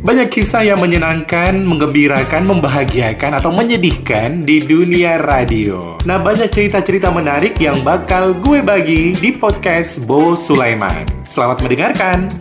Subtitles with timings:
[0.00, 6.00] Banyak kisah yang menyenangkan, menggembirakan, membahagiakan, atau menyedihkan di dunia radio.
[6.08, 11.04] Nah, banyak cerita-cerita menarik yang bakal gue bagi di podcast Bo Sulaiman.
[11.20, 12.32] Selamat mendengarkan.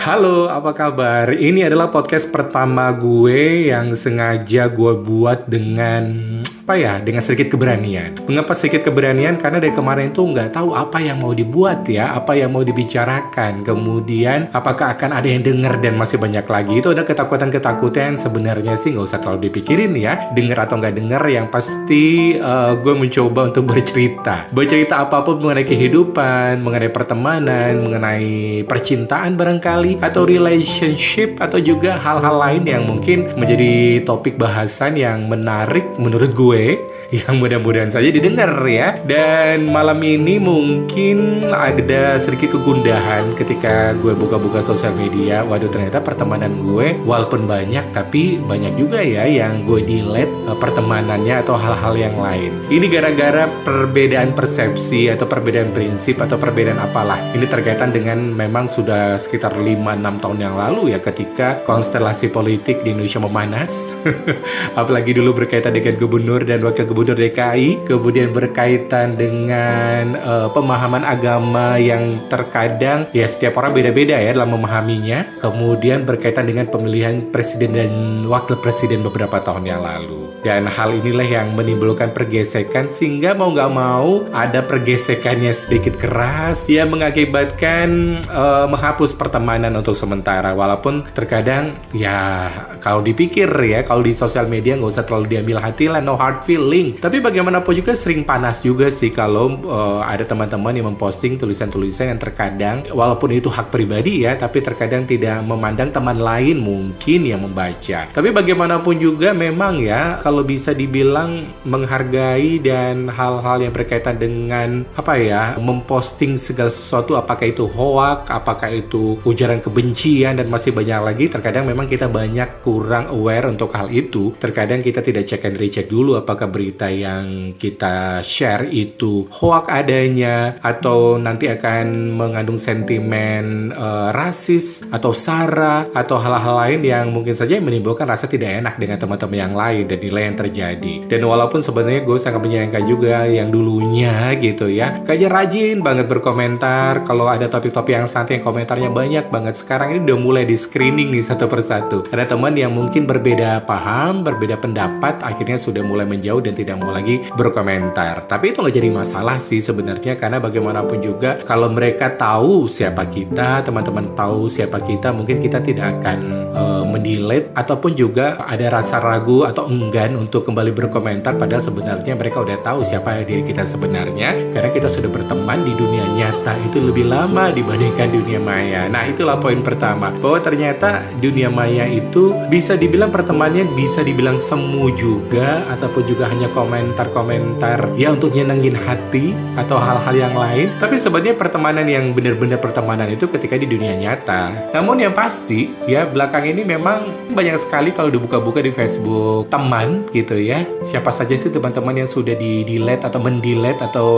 [0.00, 1.28] Halo, apa kabar?
[1.28, 8.26] Ini adalah podcast pertama gue yang sengaja gue buat dengan apa ya dengan sedikit keberanian.
[8.26, 9.38] Mengapa sedikit keberanian?
[9.38, 13.62] Karena dari kemarin tuh nggak tahu apa yang mau dibuat ya, apa yang mau dibicarakan.
[13.62, 16.82] Kemudian apakah akan ada yang denger dan masih banyak lagi.
[16.82, 20.34] Itu ada ketakutan-ketakutan sebenarnya sih nggak usah terlalu dipikirin ya.
[20.34, 24.50] Denger atau nggak denger yang pasti uh, gue mencoba untuk bercerita.
[24.50, 32.42] Bercerita apa pun mengenai kehidupan, mengenai pertemanan, mengenai percintaan barangkali atau relationship atau juga hal-hal
[32.42, 36.80] lain yang mungkin menjadi topik bahasan yang menarik menurut gue gue
[37.12, 38.96] yang mudah-mudahan saja didengar ya.
[39.04, 45.44] Dan malam ini mungkin ada sedikit kegundahan ketika gue buka-buka sosial media.
[45.44, 51.44] Waduh ternyata pertemanan gue walaupun banyak tapi banyak juga ya yang gue delete uh, pertemanannya
[51.44, 52.56] atau hal-hal yang lain.
[52.72, 57.20] Ini gara-gara perbedaan persepsi atau perbedaan prinsip atau perbedaan apalah.
[57.36, 62.96] Ini terkaitan dengan memang sudah sekitar 5-6 tahun yang lalu ya ketika konstelasi politik di
[62.96, 63.92] Indonesia memanas.
[64.80, 71.76] Apalagi dulu berkaitan dengan gubernur dan Wakil Gubernur DKI, kemudian berkaitan dengan uh, pemahaman agama
[71.76, 77.92] yang terkadang ya setiap orang beda-beda ya dalam memahaminya, kemudian berkaitan dengan pemilihan presiden dan
[78.24, 80.30] wakil presiden beberapa tahun yang lalu.
[80.46, 86.94] Dan hal inilah yang menimbulkan pergesekan sehingga mau nggak mau ada pergesekannya sedikit keras yang
[86.94, 92.46] mengakibatkan uh, menghapus pertemanan untuk sementara walaupun terkadang ya
[92.78, 96.35] kalau dipikir ya kalau di sosial media nggak usah terlalu diambil hati lah no hard
[96.36, 97.00] hard feeling.
[97.00, 102.20] Tapi bagaimanapun juga sering panas juga sih kalau uh, ada teman-teman yang memposting tulisan-tulisan yang
[102.20, 108.12] terkadang walaupun itu hak pribadi ya, tapi terkadang tidak memandang teman lain mungkin yang membaca.
[108.12, 115.16] Tapi bagaimanapun juga memang ya kalau bisa dibilang menghargai dan hal-hal yang berkaitan dengan apa
[115.16, 121.24] ya memposting segala sesuatu apakah itu hoak, apakah itu ujaran kebencian dan masih banyak lagi
[121.32, 124.36] terkadang memang kita banyak kurang aware untuk hal itu.
[124.36, 130.58] Terkadang kita tidak cek and recheck dulu apakah berita yang kita share itu hoax adanya
[130.58, 137.62] atau nanti akan mengandung sentimen uh, rasis atau sara atau hal-hal lain yang mungkin saja
[137.62, 140.94] menimbulkan rasa tidak enak dengan teman-teman yang lain dan nilai yang terjadi.
[141.06, 147.06] Dan walaupun sebenarnya gue sangat menyayangkan juga yang dulunya gitu ya, kayaknya rajin banget berkomentar
[147.06, 149.54] kalau ada topik-topik yang santai yang komentarnya banyak banget.
[149.54, 152.02] Sekarang ini udah mulai di screening nih satu persatu.
[152.10, 156.90] Ada teman yang mungkin berbeda paham, berbeda pendapat, akhirnya sudah mulai menjauh dan tidak mau
[156.90, 158.24] lagi berkomentar.
[158.24, 163.60] Tapi itu nggak jadi masalah sih sebenarnya karena bagaimanapun juga kalau mereka tahu siapa kita,
[163.60, 166.18] teman-teman tahu siapa kita, mungkin kita tidak akan
[166.56, 172.40] uh, mendelete ataupun juga ada rasa ragu atau enggan untuk kembali berkomentar padahal sebenarnya mereka
[172.40, 177.10] udah tahu siapa diri kita sebenarnya karena kita sudah berteman di dunia nyata itu lebih
[177.10, 178.88] lama dibandingkan dunia maya.
[178.88, 184.88] Nah, itulah poin pertama bahwa ternyata dunia maya itu bisa dibilang pertemanannya bisa dibilang semu
[184.94, 190.70] juga ataupun juga hanya komentar-komentar ya untuk nyenengin hati atau hal-hal yang lain.
[190.78, 194.72] Tapi sebenarnya pertemanan yang benar-benar pertemanan itu ketika di dunia nyata.
[194.72, 200.38] Namun yang pasti ya belakang ini memang banyak sekali kalau dibuka-buka di Facebook teman gitu
[200.38, 200.62] ya.
[200.86, 204.08] Siapa saja sih teman-teman yang sudah di delete atau mendelete atau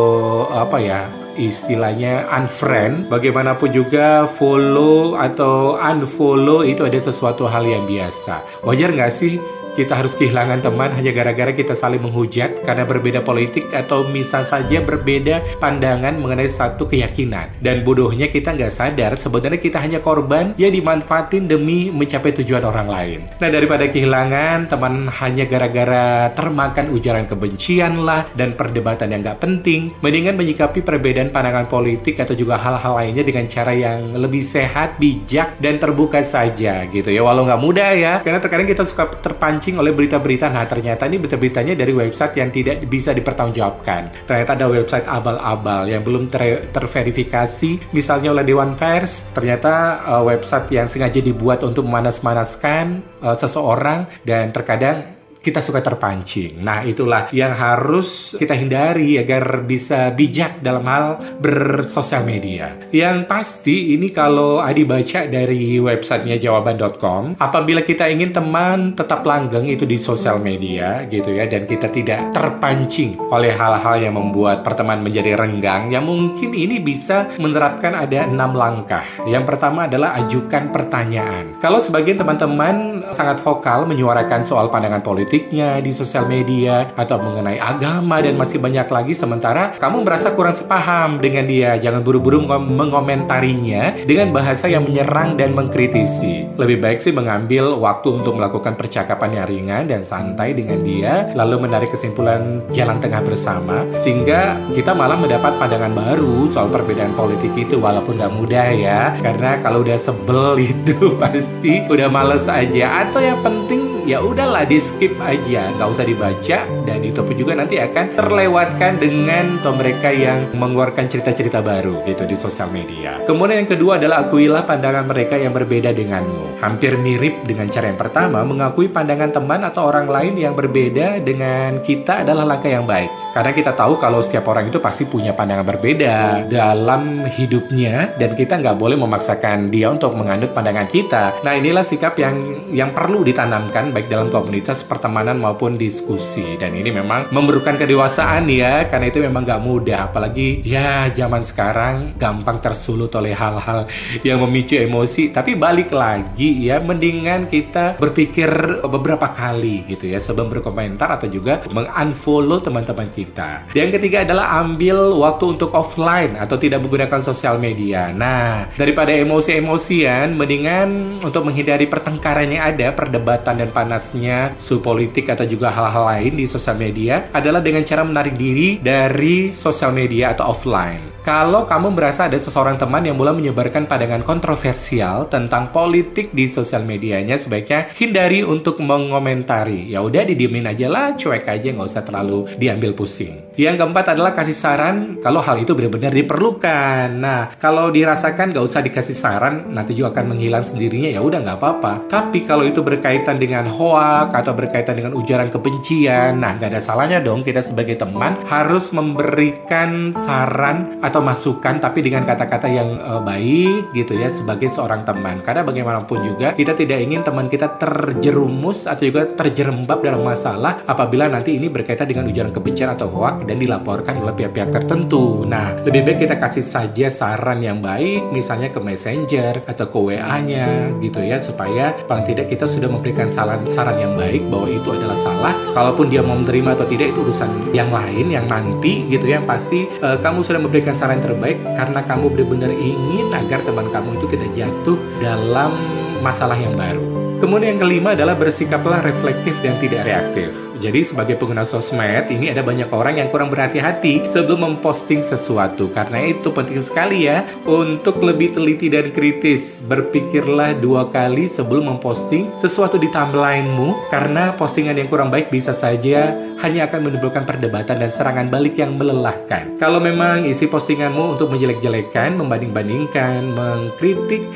[0.52, 8.42] apa ya istilahnya unfriend bagaimanapun juga follow atau unfollow itu ada sesuatu hal yang biasa
[8.66, 9.38] wajar nggak sih
[9.78, 14.82] kita harus kehilangan teman hanya gara-gara kita saling menghujat karena berbeda politik atau misal saja
[14.82, 17.54] berbeda pandangan mengenai satu keyakinan.
[17.62, 22.88] Dan bodohnya kita nggak sadar sebenarnya kita hanya korban yang dimanfaatin demi mencapai tujuan orang
[22.90, 23.20] lain.
[23.38, 29.94] Nah daripada kehilangan teman hanya gara-gara termakan ujaran kebencian lah dan perdebatan yang nggak penting,
[30.00, 35.60] mendingan menyikapi perbedaan pandangan politik atau juga hal-hal lainnya dengan cara yang lebih sehat, bijak,
[35.60, 37.20] dan terbuka saja gitu ya.
[37.20, 40.48] Walau nggak mudah ya, karena terkadang kita suka terpancing dipancing oleh berita-berita.
[40.48, 44.24] Nah, ternyata ini berita-beritanya dari website yang tidak bisa dipertanggungjawabkan.
[44.24, 49.28] Ternyata ada website abal-abal yang belum ter terverifikasi, misalnya oleh Dewan Pers.
[49.36, 56.60] Ternyata uh, website yang sengaja dibuat untuk memanas-manaskan uh, seseorang dan terkadang kita suka terpancing.
[56.60, 62.74] Nah, itulah yang harus kita hindari agar bisa bijak dalam hal bersosial media.
[62.90, 69.70] Yang pasti ini kalau Adi baca dari websitenya jawaban.com, apabila kita ingin teman tetap langgeng
[69.70, 75.06] itu di sosial media gitu ya dan kita tidak terpancing oleh hal-hal yang membuat pertemanan
[75.06, 79.04] menjadi renggang, yang mungkin ini bisa menerapkan ada enam langkah.
[79.24, 81.56] Yang pertama adalah ajukan pertanyaan.
[81.62, 88.24] Kalau sebagian teman-teman sangat vokal menyuarakan soal pandangan politiknya di sosial media atau mengenai agama
[88.24, 89.12] dan masih banyak lagi.
[89.12, 95.52] Sementara kamu merasa kurang sepaham dengan dia, jangan buru-buru mengomentarinya dengan bahasa yang menyerang dan
[95.52, 96.48] mengkritisi.
[96.56, 101.68] Lebih baik sih mengambil waktu untuk melakukan percakapan yang ringan dan santai dengan dia, lalu
[101.68, 107.76] menarik kesimpulan jalan tengah bersama, sehingga kita malah mendapat pandangan baru soal perbedaan politik itu,
[107.76, 113.44] walaupun gak mudah ya, karena kalau udah sebel itu pasti udah males aja, atau yang
[113.44, 115.68] penting ya udahlah di skip aja.
[115.76, 116.58] Nggak usah dibaca
[116.88, 122.24] dan itu pun juga nanti akan terlewatkan dengan atau mereka yang mengeluarkan cerita-cerita baru gitu
[122.24, 123.20] di sosial media.
[123.28, 126.64] Kemudian yang kedua adalah akuilah pandangan mereka yang berbeda denganmu.
[126.64, 131.84] Hampir mirip dengan cara yang pertama mengakui pandangan teman atau orang lain yang berbeda dengan
[131.84, 133.12] kita adalah langkah yang baik.
[133.36, 138.58] Karena kita tahu kalau setiap orang itu pasti punya pandangan berbeda dalam hidupnya dan kita
[138.58, 141.44] nggak boleh memaksakan dia untuk menganut pandangan kita.
[141.44, 146.54] Nah inilah sikap yang yang perlu ditanamkan baik dalam komunitas pertemanan maupun diskusi.
[146.54, 150.06] Dan ini memang memerlukan kedewasaan ya karena itu memang gak mudah.
[150.06, 153.90] Apalagi ya zaman sekarang gampang tersulut oleh hal-hal
[154.22, 155.34] yang memicu emosi.
[155.34, 158.46] Tapi balik lagi ya mendingan kita berpikir
[158.86, 163.66] beberapa kali gitu ya sebelum berkomentar atau juga mengunfollow teman-teman kita.
[163.74, 168.14] Yang ketiga adalah ambil waktu untuk offline atau tidak menggunakan sosial media.
[168.14, 175.48] Nah daripada emosi-emosian mendingan untuk menghindari pertengkaran yang ada perdebatan dan panasnya su politik atau
[175.48, 180.52] juga hal-hal lain di sosial media adalah dengan cara menarik diri dari sosial media atau
[180.52, 181.16] offline.
[181.24, 186.84] Kalau kamu merasa ada seseorang teman yang mulai menyebarkan pandangan kontroversial tentang politik di sosial
[186.84, 189.88] medianya, sebaiknya hindari untuk mengomentari.
[189.88, 193.47] Ya udah didiemin aja lah, cuek aja, nggak usah terlalu diambil pusing.
[193.60, 197.12] Yang keempat adalah kasih saran kalau hal itu benar-benar diperlukan.
[197.12, 201.12] Nah, kalau dirasakan nggak usah dikasih saran, nanti juga akan menghilang sendirinya.
[201.12, 202.08] Ya udah nggak apa-apa.
[202.08, 207.20] Tapi kalau itu berkaitan dengan hoak atau berkaitan dengan ujaran kebencian, nah nggak ada salahnya
[207.20, 213.18] dong kita sebagai teman harus memberikan saran atau atau masukan tapi dengan kata-kata yang uh,
[213.18, 218.86] baik gitu ya sebagai seorang teman karena bagaimanapun juga kita tidak ingin teman kita terjerumus
[218.86, 223.56] atau juga terjerembab dalam masalah apabila nanti ini berkaitan dengan ujaran kebencian atau hoak dan
[223.56, 228.78] dilaporkan oleh pihak-pihak tertentu nah lebih baik kita kasih saja saran yang baik misalnya ke
[228.78, 234.12] messenger atau ke WA-nya gitu ya supaya paling tidak kita sudah memberikan saran saran yang
[234.12, 238.28] baik bahwa itu adalah salah kalaupun dia mau menerima atau tidak itu urusan yang lain
[238.28, 243.32] yang nanti gitu ya pasti uh, kamu sudah memberikan saran terbaik karena kamu benar-benar ingin
[243.32, 245.72] agar teman kamu itu tidak jatuh dalam
[246.20, 247.00] masalah yang baru.
[247.38, 250.50] Kemudian yang kelima adalah bersikaplah reflektif dan tidak reaktif.
[250.78, 255.90] Jadi sebagai pengguna sosmed ini ada banyak orang yang kurang berhati-hati sebelum memposting sesuatu.
[255.90, 259.82] Karena itu penting sekali ya untuk lebih teliti dan kritis.
[259.82, 266.38] Berpikirlah dua kali sebelum memposting sesuatu di timelinemu karena postingan yang kurang baik bisa saja
[266.62, 269.74] hanya akan menimbulkan perdebatan dan serangan balik yang melelahkan.
[269.82, 274.46] Kalau memang isi postinganmu untuk menjelek-jelekan, membanding-bandingkan, mengkritik,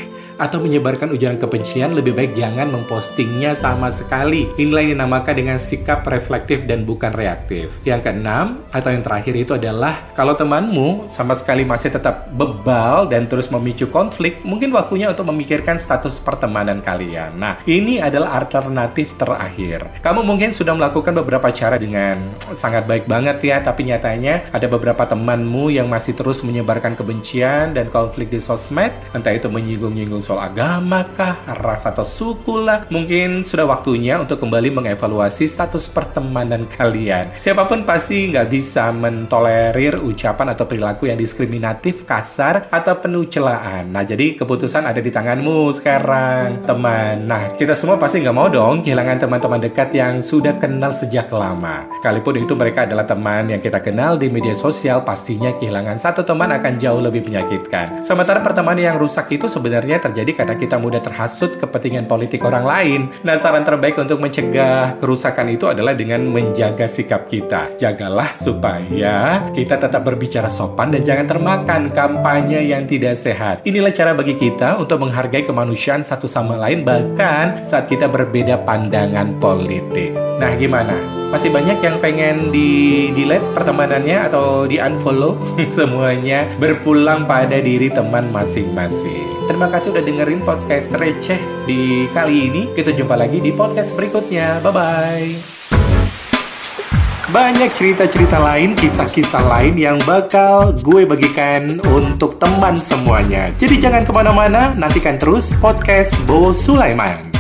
[0.43, 4.51] atau menyebarkan ujaran kebencian, lebih baik jangan mempostingnya sama sekali.
[4.59, 7.79] Inilah yang dinamakan dengan sikap reflektif dan bukan reaktif.
[7.87, 13.31] Yang keenam, atau yang terakhir itu adalah kalau temanmu sama sekali masih tetap bebal dan
[13.31, 17.39] terus memicu konflik, mungkin waktunya untuk memikirkan status pertemanan kalian.
[17.39, 19.87] Nah, ini adalah alternatif terakhir.
[20.03, 25.07] Kamu mungkin sudah melakukan beberapa cara dengan sangat baik banget ya, tapi nyatanya ada beberapa
[25.07, 31.05] temanmu yang masih terus menyebarkan kebencian dan konflik di sosmed, entah itu menyinggung-nyinggung soal agama
[31.13, 32.89] kah, ras atau suku lah.
[32.89, 37.37] Mungkin sudah waktunya untuk kembali mengevaluasi status pertemanan kalian.
[37.37, 43.93] Siapa pun pasti nggak bisa mentolerir ucapan atau perilaku yang diskriminatif, kasar, atau penuh celaan.
[43.93, 47.29] Nah, jadi keputusan ada di tanganmu sekarang, teman.
[47.29, 51.93] Nah, kita semua pasti nggak mau dong kehilangan teman-teman dekat yang sudah kenal sejak lama.
[52.01, 56.49] Sekalipun itu mereka adalah teman yang kita kenal di media sosial, pastinya kehilangan satu teman
[56.57, 58.01] akan jauh lebih menyakitkan.
[58.01, 62.63] Sementara pertemanan yang rusak itu sebenarnya terjadi terjadi karena kita mudah terhasut kepentingan politik orang
[62.63, 63.01] lain.
[63.27, 67.75] Nah, saran terbaik untuk mencegah kerusakan itu adalah dengan menjaga sikap kita.
[67.75, 73.67] Jagalah supaya kita tetap berbicara sopan dan jangan termakan kampanye yang tidak sehat.
[73.67, 79.35] Inilah cara bagi kita untuk menghargai kemanusiaan satu sama lain bahkan saat kita berbeda pandangan
[79.43, 80.15] politik.
[80.39, 80.95] Nah, gimana?
[81.33, 85.41] masih banyak yang pengen di delete pertemanannya atau di unfollow
[85.73, 89.42] semuanya berpulang pada diri teman masing-masing.
[89.53, 91.37] Terima kasih udah dengerin podcast receh
[91.69, 92.73] di kali ini.
[92.73, 94.65] Kita jumpa lagi di podcast berikutnya.
[94.65, 95.29] Bye bye.
[97.29, 103.53] Banyak cerita-cerita lain, kisah-kisah lain yang bakal gue bagikan untuk teman semuanya.
[103.61, 107.32] Jadi jangan ke mana-mana, nantikan terus podcast Bo Sulaiman.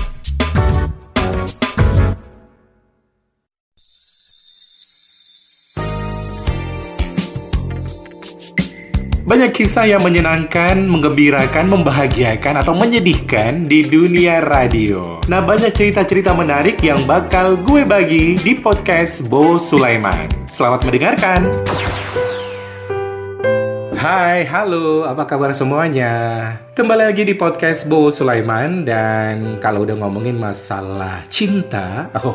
[9.33, 15.25] Banyak kisah yang menyenangkan, menggembirakan, membahagiakan, atau menyedihkan di dunia radio.
[15.25, 20.29] Nah, banyak cerita-cerita menarik yang bakal gue bagi di podcast Bo Sulaiman.
[20.45, 21.49] Selamat mendengarkan!
[24.03, 26.11] Hai, halo, apa kabar semuanya?
[26.75, 32.35] Kembali lagi di podcast Bo Sulaiman dan kalau udah ngomongin masalah cinta, oh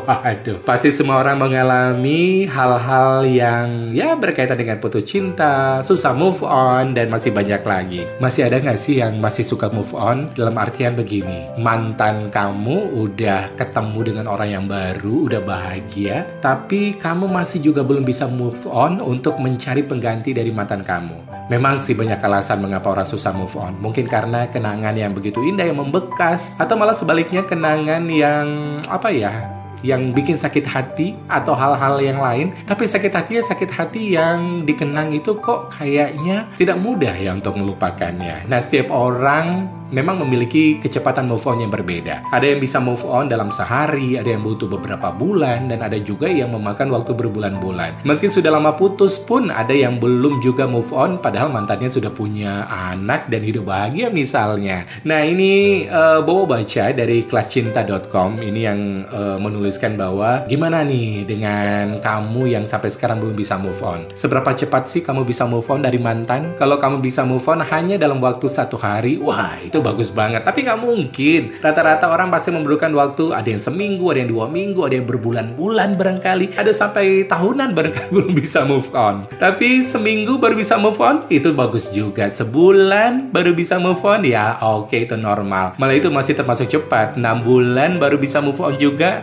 [0.64, 7.12] pasti semua orang mengalami hal-hal yang ya berkaitan dengan putus cinta, susah move on dan
[7.12, 8.08] masih banyak lagi.
[8.16, 10.32] Masih ada nggak sih yang masih suka move on?
[10.32, 17.28] Dalam artian begini, mantan kamu udah ketemu dengan orang yang baru, udah bahagia, tapi kamu
[17.28, 21.27] masih juga belum bisa move on untuk mencari pengganti dari mantan kamu.
[21.48, 23.72] Memang sih banyak alasan mengapa orang susah move on.
[23.80, 29.58] Mungkin karena kenangan yang begitu indah yang membekas atau malah sebaliknya kenangan yang apa ya
[29.82, 34.66] yang bikin sakit hati atau hal-hal yang lain tapi sakit hati ya sakit hati yang
[34.66, 41.28] dikenang itu kok kayaknya tidak mudah ya untuk melupakannya nah setiap orang memang memiliki kecepatan
[41.28, 42.24] move on yang berbeda.
[42.32, 46.28] Ada yang bisa move on dalam sehari, ada yang butuh beberapa bulan, dan ada juga
[46.28, 48.04] yang memakan waktu berbulan-bulan.
[48.04, 52.68] Meski sudah lama putus pun ada yang belum juga move on, padahal mantannya sudah punya
[52.68, 54.84] anak dan hidup bahagia misalnya.
[55.04, 61.98] Nah ini uh, bawa baca dari kelascinta.com ini yang uh, menuliskan bahwa gimana nih dengan
[62.00, 64.08] kamu yang sampai sekarang belum bisa move on.
[64.12, 66.54] Seberapa cepat sih kamu bisa move on dari mantan?
[66.56, 70.42] Kalau kamu bisa move on hanya dalam waktu satu hari, wah itu itu bagus banget.
[70.42, 71.40] Tapi nggak mungkin.
[71.62, 73.30] Rata-rata orang pasti memerlukan waktu.
[73.30, 76.58] Ada yang seminggu, ada yang dua minggu, ada yang berbulan-bulan barangkali.
[76.58, 79.22] Ada sampai tahunan barangkali belum bisa move on.
[79.38, 82.26] Tapi seminggu baru bisa move on, itu bagus juga.
[82.26, 85.78] Sebulan baru bisa move on, ya oke okay, itu normal.
[85.78, 87.14] Malah itu masih termasuk cepat.
[87.14, 89.22] 6 bulan baru bisa move on juga,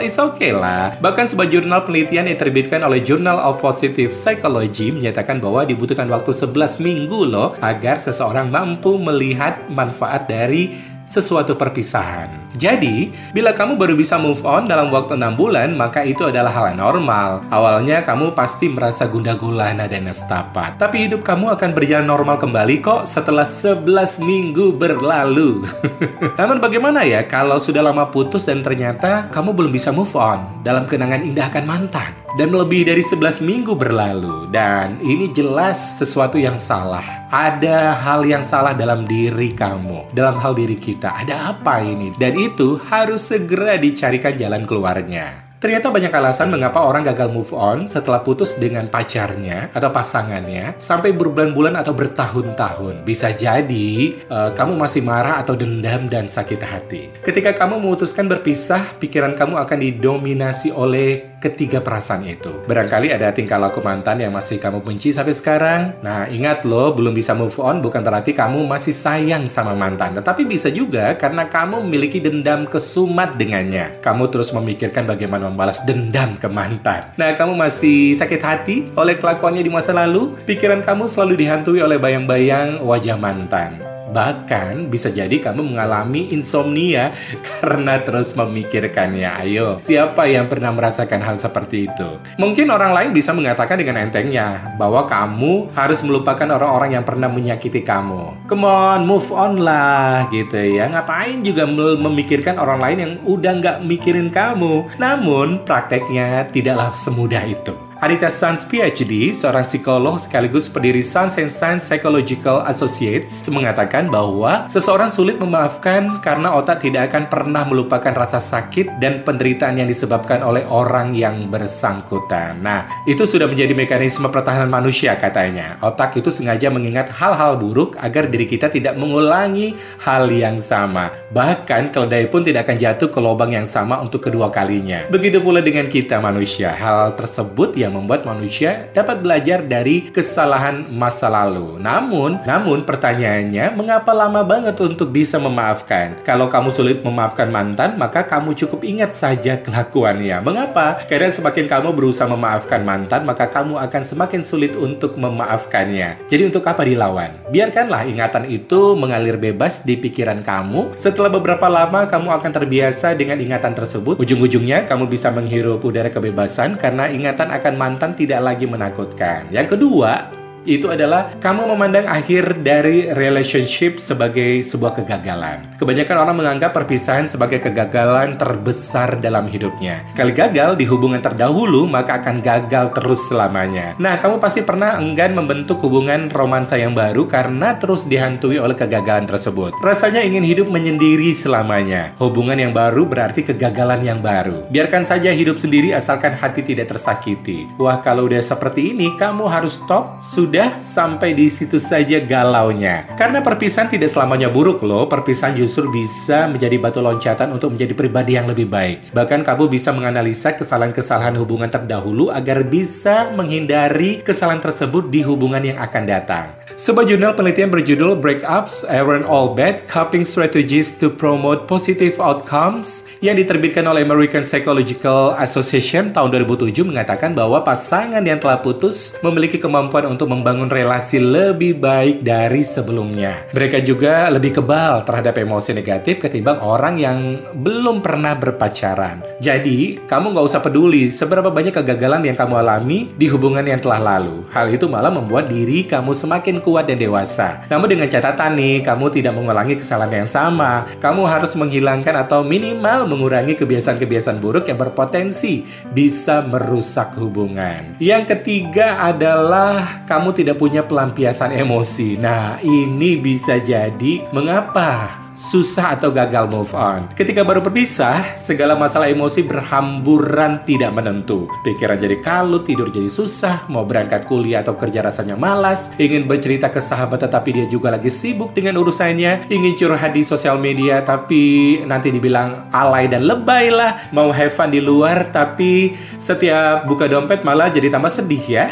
[0.00, 0.96] it's okay lah.
[1.00, 6.32] Bahkan sebuah jurnal penelitian yang terbitkan oleh Journal of Positive Psychology menyatakan bahwa dibutuhkan waktu
[6.32, 12.28] 11 minggu loh agar seseorang mampu melihat manfaat dari sesuatu perpisahan.
[12.58, 16.74] Jadi, bila kamu baru bisa move on dalam waktu 6 bulan, maka itu adalah hal
[16.74, 17.46] yang normal.
[17.48, 20.74] Awalnya kamu pasti merasa gundah gulana dan nestapa.
[20.76, 23.86] Tapi hidup kamu akan berjalan normal kembali kok setelah 11
[24.20, 25.64] minggu berlalu.
[26.38, 30.84] Namun bagaimana ya kalau sudah lama putus dan ternyata kamu belum bisa move on dalam
[30.84, 32.10] kenangan indah akan mantan?
[32.36, 38.40] Dan lebih dari 11 minggu berlalu Dan ini jelas sesuatu yang salah Ada hal yang
[38.40, 42.08] salah dalam diri kamu Dalam hal diri kita Ada apa ini?
[42.16, 47.88] Dan itu harus segera dicarikan jalan keluarnya Ternyata banyak alasan mengapa orang gagal move on
[47.88, 53.08] setelah putus dengan pacarnya atau pasangannya sampai berbulan-bulan atau bertahun-tahun.
[53.08, 57.08] Bisa jadi uh, kamu masih marah atau dendam dan sakit hati.
[57.24, 62.64] Ketika kamu memutuskan berpisah, pikiran kamu akan didominasi oleh ketiga perasaan itu.
[62.66, 65.82] Barangkali ada tingkah laku mantan yang masih kamu benci sampai sekarang.
[66.00, 70.16] Nah, ingat loh, belum bisa move on bukan berarti kamu masih sayang sama mantan.
[70.16, 74.00] Tetapi bisa juga karena kamu memiliki dendam kesumat dengannya.
[74.00, 77.12] Kamu terus memikirkan bagaimana membalas dendam ke mantan.
[77.20, 80.36] Nah, kamu masih sakit hati oleh kelakuannya di masa lalu?
[80.44, 83.95] Pikiran kamu selalu dihantui oleh bayang-bayang wajah mantan.
[84.10, 87.14] Bahkan bisa jadi kamu mengalami insomnia
[87.46, 89.30] karena terus memikirkannya.
[89.42, 92.08] Ayo, siapa yang pernah merasakan hal seperti itu?
[92.38, 97.82] Mungkin orang lain bisa mengatakan dengan entengnya bahwa kamu harus melupakan orang-orang yang pernah menyakiti
[97.82, 98.48] kamu.
[98.50, 100.90] Come on, move on lah gitu ya.
[100.90, 101.66] Ngapain juga
[101.98, 104.86] memikirkan orang lain yang udah nggak mikirin kamu?
[104.98, 107.85] Namun prakteknya tidaklah semudah itu.
[107.96, 115.08] Anita Sans PhD, seorang psikolog sekaligus pendiri Sans and Science Psychological Associates, mengatakan bahwa seseorang
[115.08, 120.68] sulit memaafkan karena otak tidak akan pernah melupakan rasa sakit dan penderitaan yang disebabkan oleh
[120.68, 122.60] orang yang bersangkutan.
[122.60, 125.80] Nah, itu sudah menjadi mekanisme pertahanan manusia katanya.
[125.80, 129.72] Otak itu sengaja mengingat hal-hal buruk agar diri kita tidak mengulangi
[130.04, 131.16] hal yang sama.
[131.32, 135.08] Bahkan keledai pun tidak akan jatuh ke lubang yang sama untuk kedua kalinya.
[135.08, 136.76] Begitu pula dengan kita manusia.
[136.76, 141.78] Hal tersebut ya yang membuat manusia dapat belajar dari kesalahan masa lalu.
[141.78, 146.18] Namun, namun pertanyaannya, mengapa lama banget untuk bisa memaafkan?
[146.26, 150.42] Kalau kamu sulit memaafkan mantan, maka kamu cukup ingat saja kelakuannya.
[150.42, 151.06] Mengapa?
[151.06, 156.26] Karena semakin kamu berusaha memaafkan mantan, maka kamu akan semakin sulit untuk memaafkannya.
[156.26, 157.30] Jadi untuk apa dilawan?
[157.54, 160.98] Biarkanlah ingatan itu mengalir bebas di pikiran kamu.
[160.98, 164.18] Setelah beberapa lama kamu akan terbiasa dengan ingatan tersebut.
[164.18, 169.52] Ujung-ujungnya kamu bisa menghirup udara kebebasan karena ingatan akan mantan tidak lagi menakutkan.
[169.52, 170.32] Yang kedua,
[170.66, 175.78] itu adalah kamu memandang akhir dari relationship sebagai sebuah kegagalan.
[175.78, 180.02] Kebanyakan orang menganggap perpisahan sebagai kegagalan terbesar dalam hidupnya.
[180.10, 183.94] Sekali gagal di hubungan terdahulu, maka akan gagal terus selamanya.
[184.02, 189.30] Nah, kamu pasti pernah enggan membentuk hubungan romansa yang baru karena terus dihantui oleh kegagalan
[189.30, 189.78] tersebut.
[189.78, 192.10] Rasanya ingin hidup menyendiri selamanya.
[192.18, 194.66] Hubungan yang baru berarti kegagalan yang baru.
[194.72, 197.70] Biarkan saja hidup sendiri asalkan hati tidak tersakiti.
[197.78, 203.04] Wah, kalau udah seperti ini, kamu harus stop, sudah sudah sampai di situ saja galaunya.
[203.20, 208.40] Karena perpisahan tidak selamanya buruk loh, perpisahan justru bisa menjadi batu loncatan untuk menjadi pribadi
[208.40, 209.12] yang lebih baik.
[209.12, 215.76] Bahkan kamu bisa menganalisa kesalahan-kesalahan hubungan terdahulu agar bisa menghindari kesalahan tersebut di hubungan yang
[215.76, 216.65] akan datang.
[216.76, 223.40] Sebuah jurnal penelitian berjudul Breakups Aren't All Bad Coping Strategies to Promote Positive Outcomes yang
[223.40, 230.04] diterbitkan oleh American Psychological Association tahun 2007 mengatakan bahwa pasangan yang telah putus memiliki kemampuan
[230.04, 233.48] untuk membangun relasi lebih baik dari sebelumnya.
[233.56, 239.24] Mereka juga lebih kebal terhadap emosi negatif ketimbang orang yang belum pernah berpacaran.
[239.40, 244.12] Jadi, kamu nggak usah peduli seberapa banyak kegagalan yang kamu alami di hubungan yang telah
[244.12, 244.44] lalu.
[244.52, 247.62] Hal itu malah membuat diri kamu semakin kuat dan dewasa.
[247.70, 250.90] Namun dengan catatan nih, kamu tidak mengulangi kesalahan yang sama.
[250.98, 255.62] Kamu harus menghilangkan atau minimal mengurangi kebiasaan-kebiasaan buruk yang berpotensi
[255.94, 257.94] bisa merusak hubungan.
[258.02, 262.18] Yang ketiga adalah kamu tidak punya pelampiasan emosi.
[262.18, 267.06] Nah, ini bisa jadi mengapa susah atau gagal move on.
[267.12, 271.44] Ketika baru berpisah, segala masalah emosi berhamburan tidak menentu.
[271.60, 276.72] Pikiran jadi kalut, tidur jadi susah, mau berangkat kuliah atau kerja rasanya malas, ingin bercerita
[276.72, 281.78] ke sahabat tetapi dia juga lagi sibuk dengan urusannya, ingin curhat di sosial media tapi
[281.84, 287.44] nanti dibilang alay dan lebay lah, mau have fun di luar tapi setiap buka dompet
[287.44, 288.66] malah jadi tambah sedih ya.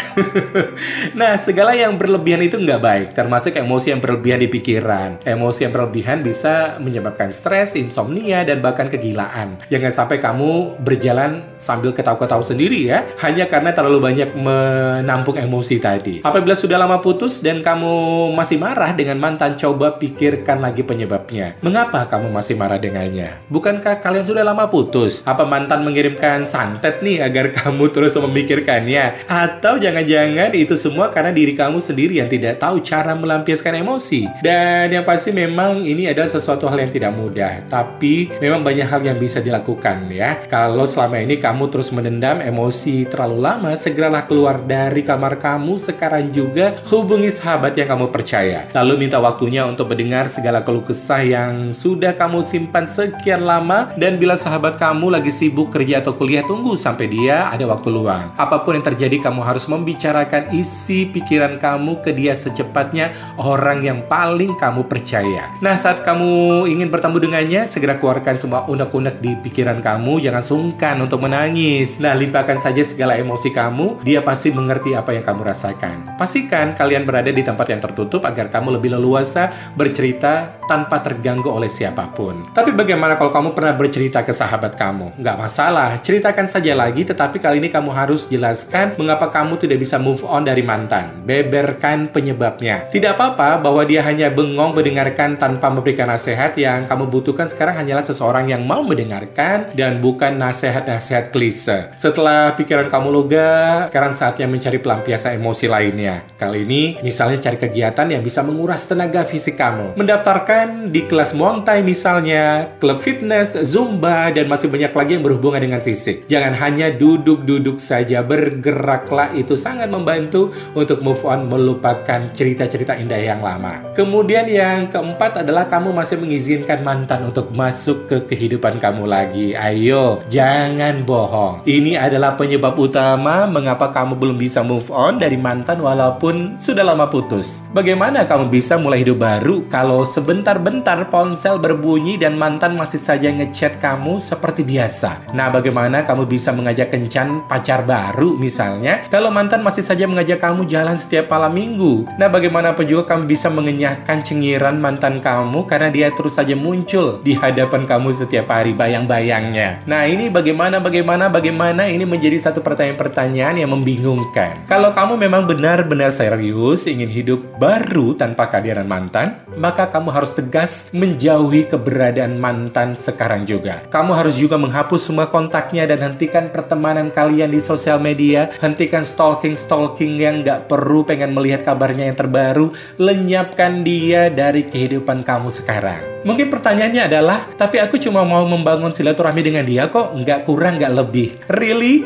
[1.21, 5.21] nah, segala yang berlebihan itu nggak baik, termasuk emosi yang berlebihan di pikiran.
[5.29, 9.59] Emosi yang berlebihan bisa menyebabkan stres, insomnia, dan bahkan kegilaan.
[9.73, 16.15] Jangan sampai kamu berjalan sambil ketawa-ketawa sendiri ya, hanya karena terlalu banyak menampung emosi tadi.
[16.23, 21.57] Apabila sudah lama putus dan kamu masih marah dengan mantan, coba pikirkan lagi penyebabnya.
[21.65, 23.41] Mengapa kamu masih marah dengannya?
[23.51, 25.25] Bukankah kalian sudah lama putus?
[25.27, 29.27] Apa mantan mengirimkan santet nih agar kamu terus memikirkannya?
[29.27, 34.29] Atau jangan-jangan itu semua karena diri kamu sendiri yang tidak tahu cara melampiaskan emosi?
[34.45, 38.85] Dan yang pasti memang ini adalah sesuatu sesuatu hal yang tidak mudah, tapi memang banyak
[38.85, 40.45] hal yang bisa dilakukan ya.
[40.45, 46.29] Kalau selama ini kamu terus menendam emosi terlalu lama, segeralah keluar dari kamar kamu sekarang
[46.29, 48.69] juga hubungi sahabat yang kamu percaya.
[48.77, 54.21] Lalu minta waktunya untuk mendengar segala keluh kesah yang sudah kamu simpan sekian lama dan
[54.21, 58.37] bila sahabat kamu lagi sibuk kerja atau kuliah, tunggu sampai dia ada waktu luang.
[58.37, 64.05] Apa pun yang terjadi, kamu harus membicarakan isi pikiran kamu ke dia secepatnya orang yang
[64.05, 65.49] paling kamu percaya.
[65.65, 66.34] Nah, saat kamu
[66.65, 70.25] ingin bertemu dengannya, segera keluarkan semua unek-unek di pikiran kamu.
[70.25, 72.01] Jangan sungkan untuk menangis.
[72.01, 74.01] Nah, limpahkan saja segala emosi kamu.
[74.03, 76.17] Dia pasti mengerti apa yang kamu rasakan.
[76.17, 81.69] Pastikan kalian berada di tempat yang tertutup agar kamu lebih leluasa bercerita tanpa terganggu oleh
[81.69, 82.49] siapa pun.
[82.57, 85.21] Tapi bagaimana kalau kamu pernah bercerita ke sahabat kamu?
[85.21, 90.01] Nggak masalah, ceritakan saja lagi, tetapi kali ini kamu harus jelaskan mengapa kamu tidak bisa
[90.01, 91.23] move on dari mantan.
[91.29, 92.89] Beberkan penyebabnya.
[92.89, 97.77] Tidak apa-apa bahwa dia hanya bengong mendengarkan tanpa memberikan nasihat nasihat yang kamu butuhkan sekarang
[97.77, 101.93] hanyalah seseorang yang mau mendengarkan dan bukan nasihat-nasihat klise.
[101.93, 103.53] Setelah pikiran kamu lega,
[103.93, 106.25] sekarang saatnya mencari pelampiasan emosi lainnya.
[106.41, 110.01] Kali ini, misalnya cari kegiatan yang bisa menguras tenaga fisik kamu.
[110.01, 115.85] Mendaftarkan di kelas Muay misalnya, klub fitness, zumba, dan masih banyak lagi yang berhubungan dengan
[115.85, 116.25] fisik.
[116.33, 123.45] Jangan hanya duduk-duduk saja, bergeraklah itu sangat membantu untuk move on melupakan cerita-cerita indah yang
[123.45, 123.93] lama.
[123.93, 129.57] Kemudian yang keempat adalah kamu masih mengizinkan mantan untuk masuk ke kehidupan kamu lagi.
[129.57, 131.65] Ayo, jangan bohong.
[131.65, 137.09] Ini adalah penyebab utama mengapa kamu belum bisa move on dari mantan walaupun sudah lama
[137.09, 137.65] putus.
[137.73, 143.81] Bagaimana kamu bisa mulai hidup baru kalau sebentar-bentar ponsel berbunyi dan mantan masih saja ngechat
[143.81, 145.33] kamu seperti biasa?
[145.33, 150.69] Nah, bagaimana kamu bisa mengajak kencan pacar baru misalnya kalau mantan masih saja mengajak kamu
[150.69, 152.05] jalan setiap malam minggu?
[152.21, 157.39] Nah, bagaimanapun juga kamu bisa mengenyahkan cengiran mantan kamu karena dia terus saja muncul di
[157.39, 159.87] hadapan kamu setiap hari bayang-bayangnya.
[159.87, 164.67] Nah, ini bagaimana, bagaimana, bagaimana ini menjadi satu pertanyaan-pertanyaan yang membingungkan.
[164.67, 170.91] Kalau kamu memang benar-benar serius ingin hidup baru tanpa kehadiran mantan, maka kamu harus tegas
[170.91, 173.87] menjauhi keberadaan mantan sekarang juga.
[173.95, 180.19] Kamu harus juga menghapus semua kontaknya dan hentikan pertemanan kalian di sosial media, hentikan stalking-stalking
[180.19, 185.84] yang nggak perlu pengen melihat kabarnya yang terbaru, lenyapkan dia dari kehidupan kamu sekarang.
[185.85, 190.81] rằng Mungkin pertanyaannya adalah, tapi aku cuma mau membangun silaturahmi dengan dia kok, nggak kurang,
[190.81, 191.37] nggak lebih.
[191.53, 192.01] Really?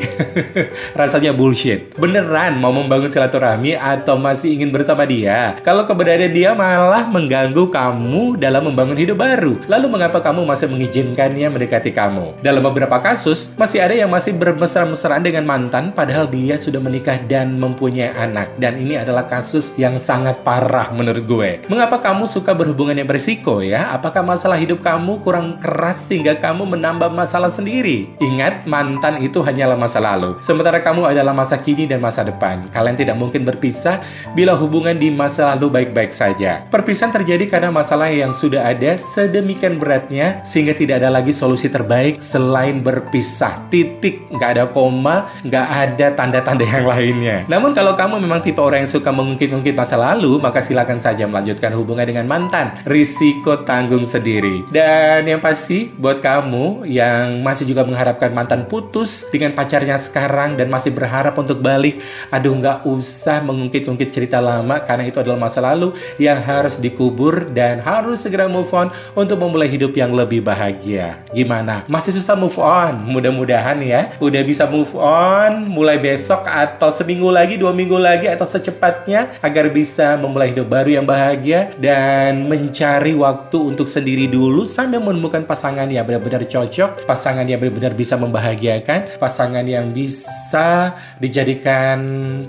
[0.98, 1.94] Rasanya bullshit.
[1.94, 5.54] Beneran mau membangun silaturahmi atau masih ingin bersama dia?
[5.62, 9.54] Kalau keberadaan dia malah mengganggu kamu dalam membangun hidup baru.
[9.70, 12.42] Lalu mengapa kamu masih mengizinkannya mendekati kamu?
[12.42, 17.54] Dalam beberapa kasus, masih ada yang masih bermesra-mesraan dengan mantan padahal dia sudah menikah dan
[17.54, 18.50] mempunyai anak.
[18.58, 21.50] Dan ini adalah kasus yang sangat parah menurut gue.
[21.70, 23.94] Mengapa kamu suka berhubungan yang berisiko ya?
[23.94, 28.08] Apa Apakah masalah hidup kamu kurang keras sehingga kamu menambah masalah sendiri?
[28.24, 30.40] Ingat, mantan itu hanyalah masa lalu.
[30.40, 32.64] Sementara kamu adalah masa kini dan masa depan.
[32.72, 34.00] Kalian tidak mungkin berpisah
[34.32, 36.64] bila hubungan di masa lalu baik-baik saja.
[36.72, 42.24] Perpisahan terjadi karena masalah yang sudah ada sedemikian beratnya sehingga tidak ada lagi solusi terbaik
[42.24, 43.68] selain berpisah.
[43.68, 47.36] Titik, nggak ada koma, nggak ada tanda-tanda yang lainnya.
[47.44, 51.76] Namun kalau kamu memang tipe orang yang suka mengungkit-ungkit masa lalu, maka silakan saja melanjutkan
[51.76, 52.72] hubungan dengan mantan.
[52.88, 54.66] Risiko tanggung sendiri.
[54.70, 60.68] Dan yang pasti buat kamu yang masih juga mengharapkan mantan putus dengan pacarnya sekarang dan
[60.68, 61.98] masih berharap untuk balik,
[62.30, 67.80] aduh nggak usah mengungkit-ungkit cerita lama karena itu adalah masa lalu yang harus dikubur dan
[67.82, 71.24] harus segera move on untuk memulai hidup yang lebih bahagia.
[71.32, 71.88] Gimana?
[71.88, 73.08] Masih susah move on?
[73.08, 78.44] Mudah-mudahan ya udah bisa move on mulai besok atau seminggu lagi, dua minggu lagi atau
[78.44, 85.00] secepatnya agar bisa memulai hidup baru yang bahagia dan mencari waktu untuk sendiri dulu sambil
[85.00, 91.98] menemukan pasangan yang benar-benar cocok, pasangan yang benar-benar bisa membahagiakan, pasangan yang bisa dijadikan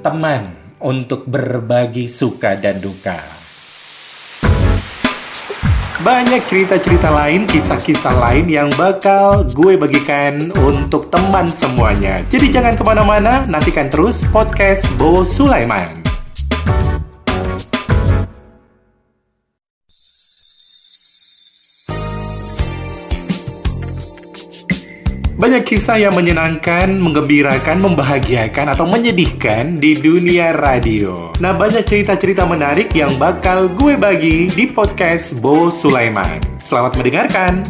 [0.04, 0.52] teman
[0.84, 3.40] untuk berbagi suka dan duka.
[6.00, 12.24] Banyak cerita-cerita lain, kisah-kisah lain yang bakal gue bagikan untuk teman semuanya.
[12.32, 16.09] Jadi jangan ke mana-mana, nantikan terus podcast Bo Sulaiman.
[25.40, 31.32] Banyak kisah yang menyenangkan, menggembirakan, membahagiakan, atau menyedihkan di dunia radio.
[31.40, 36.44] Nah, banyak cerita-cerita menarik yang bakal gue bagi di podcast Bo Sulaiman.
[36.60, 37.64] Selamat mendengarkan.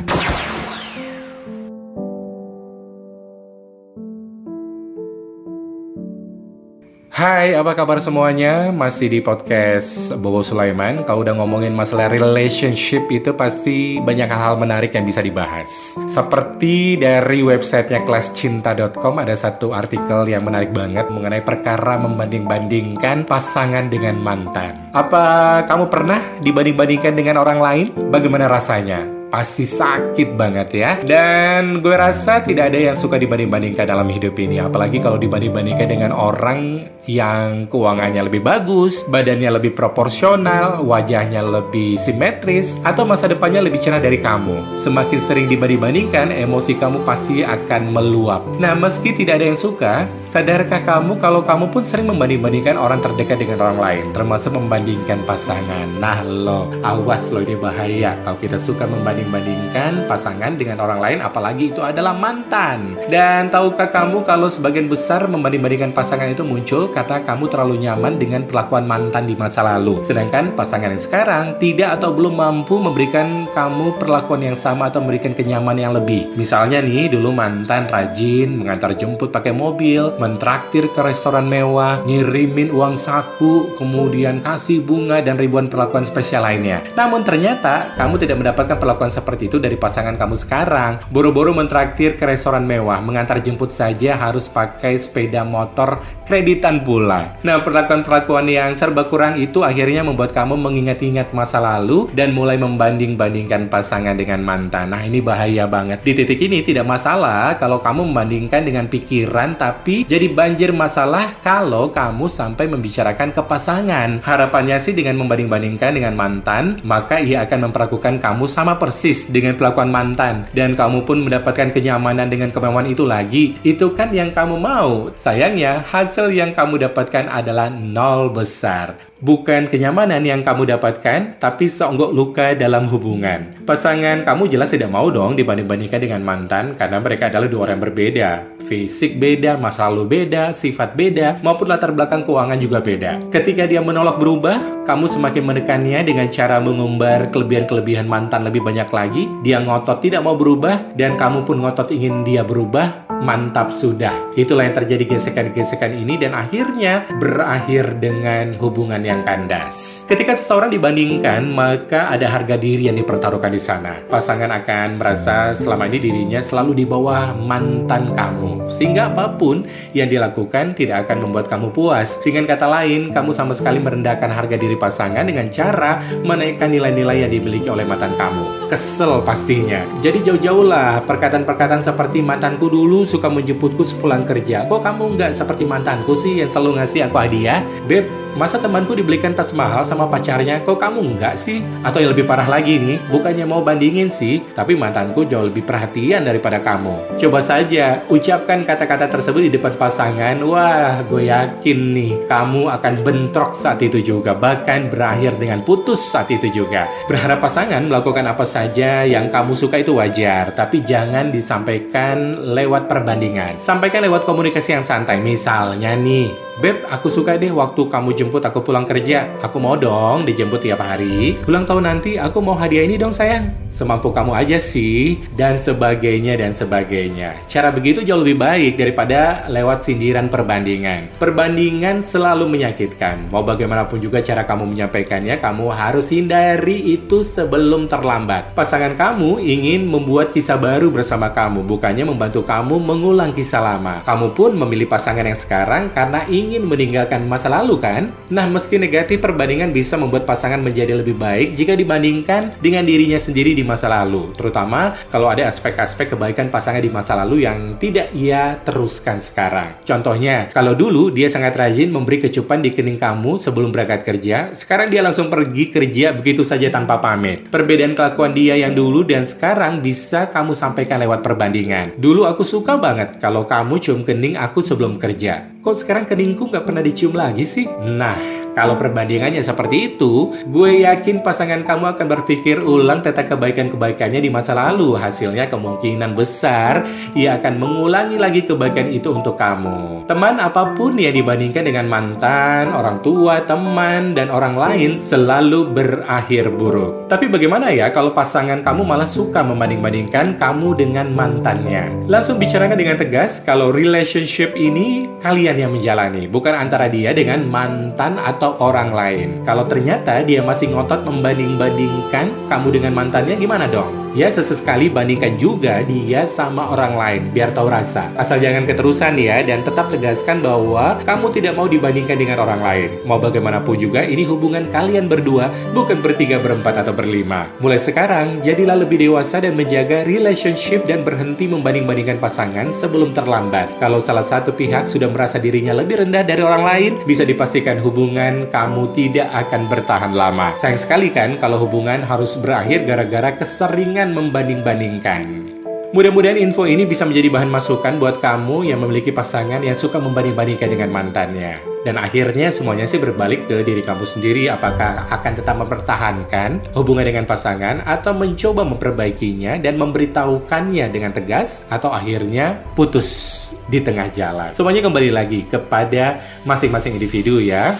[7.19, 8.71] Hai, apa kabar semuanya?
[8.71, 11.03] Masih di podcast Bobo Sulaiman.
[11.03, 15.99] Kalau udah ngomongin masalah relationship itu pasti banyak hal-hal menarik yang bisa dibahas.
[16.07, 24.15] Seperti dari websitenya kelascinta.com ada satu artikel yang menarik banget mengenai perkara membanding-bandingkan pasangan dengan
[24.15, 24.87] mantan.
[24.95, 27.85] Apa kamu pernah dibanding-bandingkan dengan orang lain?
[28.15, 29.18] Bagaimana rasanya?
[29.29, 30.91] Pasti sakit banget ya.
[31.01, 36.11] Dan gue rasa tidak ada yang suka dibanding-bandingkan dalam hidup ini, apalagi kalau dibanding-bandingkan dengan
[36.11, 43.81] orang yang keuangannya lebih bagus, badannya lebih proporsional, wajahnya lebih simetris, atau masa depannya lebih
[43.81, 44.77] cerah dari kamu.
[44.77, 48.41] Semakin sering dibanding-bandingkan, emosi kamu pasti akan meluap.
[48.57, 53.41] Nah, meski tidak ada yang suka, sadarkah kamu kalau kamu pun sering membanding-bandingkan orang terdekat
[53.41, 55.87] dengan orang lain, termasuk membandingkan pasangan.
[55.97, 61.19] Nah, lo, awas lo ini bahaya kalau kita suka membanding membanding-bandingkan pasangan dengan orang lain
[61.19, 62.95] apalagi itu adalah mantan.
[63.11, 68.47] Dan tahukah kamu kalau sebagian besar membanding-bandingkan pasangan itu muncul karena kamu terlalu nyaman dengan
[68.47, 69.99] perlakuan mantan di masa lalu.
[70.05, 75.35] Sedangkan pasangan yang sekarang tidak atau belum mampu memberikan kamu perlakuan yang sama atau memberikan
[75.35, 76.31] kenyamanan yang lebih.
[76.35, 82.95] Misalnya nih, dulu mantan rajin mengantar jemput pakai mobil, mentraktir ke restoran mewah, ngirimin uang
[82.95, 86.83] saku, kemudian kasih bunga dan ribuan perlakuan spesial lainnya.
[86.93, 91.03] Namun ternyata kamu tidak mendapatkan perlakuan seperti itu dari pasangan kamu sekarang.
[91.09, 97.41] Boro-boro mentraktir ke restoran mewah, mengantar jemput saja harus pakai sepeda motor kreditan pula.
[97.41, 103.65] Nah, perlakuan-perlakuan yang serba kurang itu akhirnya membuat kamu mengingat-ingat masa lalu dan mulai membanding-bandingkan
[103.65, 104.93] pasangan dengan mantan.
[104.93, 106.05] Nah, ini bahaya banget.
[106.05, 111.89] Di titik ini tidak masalah kalau kamu membandingkan dengan pikiran, tapi jadi banjir masalah kalau
[111.89, 114.21] kamu sampai membicarakan ke pasangan.
[114.21, 118.98] Harapannya sih dengan membanding-bandingkan dengan mantan, maka ia akan memperlakukan kamu sama persis
[119.31, 120.45] dengan perlakuan mantan.
[120.51, 123.57] Dan kamu pun mendapatkan kenyamanan dengan kemewahan itu lagi.
[123.65, 125.09] Itu kan yang kamu mau.
[125.15, 129.08] Sayangnya, hasil yang kamu dapatkan adalah nol besar.
[129.19, 133.51] Bukan kenyamanan yang kamu dapatkan, tapi seonggok luka dalam hubungan.
[133.67, 137.85] Pasangan kamu jelas tidak mau dong dibanding-bandingkan dengan mantan karena mereka adalah dua orang yang
[137.91, 138.29] berbeda.
[138.63, 143.27] Fisik beda, masa lalu beda, sifat beda, maupun latar belakang keuangan juga beda.
[143.27, 149.27] Ketika dia menolak berubah, kamu semakin menekannya dengan cara mengumbar kelebihan-kelebihan mantan lebih banyak lagi.
[149.43, 154.13] Dia ngotot tidak mau berubah, dan kamu pun ngotot ingin dia berubah, mantap sudah.
[154.35, 160.07] Itulah yang terjadi gesekan-gesekan ini dan akhirnya berakhir dengan hubungan yang kandas.
[160.07, 163.99] Ketika seseorang dibandingkan, maka ada harga diri yang dipertaruhkan di sana.
[164.07, 168.71] Pasangan akan merasa selama ini dirinya selalu di bawah mantan kamu.
[168.71, 172.21] Sehingga apa pun yang dilakukan tidak akan membuat kamu puas.
[172.23, 177.31] Dengan kata lain, kamu sama sekali merendahkan harga diri pasangan dengan cara menaikkan nilai-nilai yang
[177.33, 178.69] dimiliki oleh mantan kamu.
[178.69, 179.81] Kesel pastinya.
[179.99, 184.69] Jadi jauh-jauhlah perkataan-perkataan seperti mantanku dulu suka menjemputku sepulang kerja.
[184.69, 187.65] Kok kamu nggak seperti mantanku sih yang selalu ngasih aku hadiah?
[187.89, 188.05] Beb,
[188.37, 191.65] Masa temanku dibelikan tas mahal sama pacarnya, kok kamu enggak sih?
[191.81, 196.21] Atau yang lebih parah lagi nih, bukannya mau bandingin sih, tapi mantanku jauh lebih perhatian
[196.21, 197.17] daripada kamu.
[197.17, 203.57] Coba saja, ucapkan kata-kata tersebut di depan pasangan, wah gue yakin nih, kamu akan bentrok
[203.57, 206.85] saat itu juga, bahkan berakhir dengan putus saat itu juga.
[207.09, 213.63] Berharap pasangan melakukan apa saja yang kamu suka itu wajar, tapi jangan disampaikan lewat perbandingan.
[213.63, 218.59] Sampaikan lewat komunikasi yang santai, misalnya nih, Beb, aku suka deh waktu kamu jemput aku
[218.59, 219.31] pulang kerja.
[219.39, 221.39] Aku mau dong dijemput tiap hari.
[221.47, 223.47] Ulang tahun nanti aku mau hadiah ini dong sayang.
[223.71, 225.23] Semampu kamu aja sih.
[225.39, 227.39] Dan sebagainya dan sebagainya.
[227.47, 231.15] Cara begitu jauh lebih baik daripada lewat sindiran perbandingan.
[231.15, 233.31] Perbandingan selalu menyakitkan.
[233.31, 238.51] Mau bagaimanapun juga cara kamu menyampaikannya, kamu harus hindari itu sebelum terlambat.
[238.51, 244.03] Pasangan kamu ingin membuat kisah baru bersama kamu, bukannya membantu kamu mengulang kisah lama.
[244.03, 248.09] Kamu pun memilih pasangan yang sekarang karena ingin ingin meninggalkan masa lalu kan?
[248.33, 253.53] Nah, meski negatif perbandingan bisa membuat pasangan menjadi lebih baik jika dibandingkan dengan dirinya sendiri
[253.53, 258.57] di masa lalu, terutama kalau ada aspek-aspek kebaikan pasangan di masa lalu yang tidak ia
[258.65, 259.77] teruskan sekarang.
[259.85, 264.89] Contohnya, kalau dulu dia sangat rajin memberi kecupan di kening kamu sebelum berangkat kerja, sekarang
[264.89, 267.45] dia langsung pergi kerja begitu saja tanpa pamit.
[267.53, 271.93] Perbedaan kelakuan dia yang dulu dan sekarang bisa kamu sampaikan lewat perbandingan.
[272.01, 275.58] Dulu aku suka banget kalau kamu cium kening aku sebelum kerja.
[275.59, 277.67] Kok sekarang keningku nggak pernah dicium lagi sih?
[277.67, 278.15] Nah,
[278.57, 284.57] kalau perbandingannya seperti itu, gue yakin pasangan kamu akan berpikir ulang tentang kebaikan-kebaikannya di masa
[284.57, 284.99] lalu.
[284.99, 286.83] Hasilnya kemungkinan besar
[287.15, 290.03] ia akan mengulangi lagi kebaikan itu untuk kamu.
[290.09, 296.51] Teman apa pun yang dibandingkan dengan mantan, orang tua, teman, dan orang lain selalu berakhir
[296.51, 297.07] buruk.
[297.07, 302.09] Tapi bagaimana ya kalau pasangan kamu malah suka membanding-bandingkan kamu dengan mantannya?
[302.11, 308.17] Langsung bicarakan dengan tegas kalau relationship ini kalian yang menjalani, bukan antara dia dengan mantan
[308.19, 309.43] atau atau orang lain.
[309.43, 314.08] Kalau ternyata dia masih ngotot membanding-bandingkan kamu dengan mantannya gimana dong?
[314.17, 318.09] Ya sesekali bandingkan juga dia sama orang lain biar tahu rasa.
[318.17, 322.89] Asal jangan keterusan ya dan tetap tegaskan bahwa kamu tidak mau dibandingkan dengan orang lain.
[323.05, 327.53] Mau bagaimanapun juga ini hubungan kalian berdua bukan bertiga berempat atau berlima.
[327.61, 333.77] Mulai sekarang jadilah lebih dewasa dan menjaga relationship dan berhenti membanding-bandingkan pasangan sebelum terlambat.
[333.77, 338.49] Kalau salah satu pihak sudah merasa dirinya lebih rendah dari orang lain, bisa dipastikan hubungan
[338.49, 340.57] kamu tidak akan bertahan lama.
[340.57, 345.51] Sayang sekali kan kalau hubungan harus berakhir gara-gara keseringan membanding-bandingkan.
[345.89, 350.69] Mudah-mudahan info ini bisa menjadi bahan masukan buat kamu yang memiliki pasangan yang suka membanding-bandingkan
[350.69, 351.57] dengan mantannya.
[351.81, 357.25] Dan akhirnya semuanya sih berbalik ke diri kamu sendiri apakah akan tetap mempertahankan hubungan dengan
[357.25, 364.53] pasangan atau mencoba memperbaikinya dan memberitahukannya dengan tegas atau akhirnya putus di tengah jalan.
[364.53, 367.73] Semuanya kembali lagi kepada masing-masing individu ya.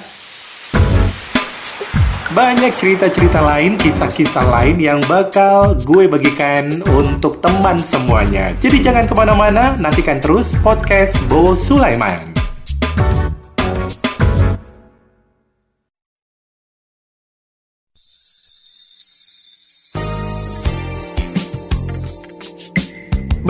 [2.30, 8.54] Banyak cerita-cerita lain, kisah-kisah lain yang bakal gue bagikan untuk teman semuanya.
[8.62, 12.29] Jadi jangan ke mana-mana, nantikan terus podcast Bo Sulaiman.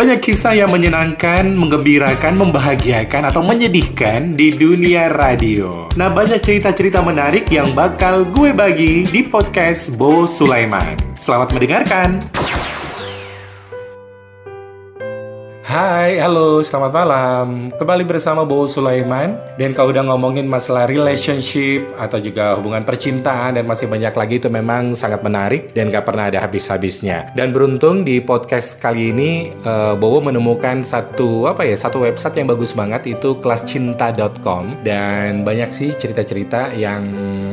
[0.09, 5.85] Banyak kisah yang menyenangkan, menggembirakan, membahagiakan, atau menyedihkan di dunia radio.
[6.01, 10.97] Nah, banyak cerita-cerita menarik yang bakal gue bagi di podcast Bo Sulaiman.
[11.13, 12.17] Selamat mendengarkan.
[15.69, 17.69] Hai, halo, selamat malam.
[17.69, 19.37] Kembali bersama Bo Sulaiman.
[19.53, 24.49] Dan kalau udah ngomongin masalah relationship atau juga hubungan percintaan dan masih banyak lagi itu
[24.49, 27.29] memang sangat menarik dan gak pernah ada habis-habisnya.
[27.37, 32.49] Dan beruntung di podcast kali ini uh, Bowo menemukan satu apa ya satu website yang
[32.49, 37.05] bagus banget itu kelascinta.com dan banyak sih cerita-cerita yang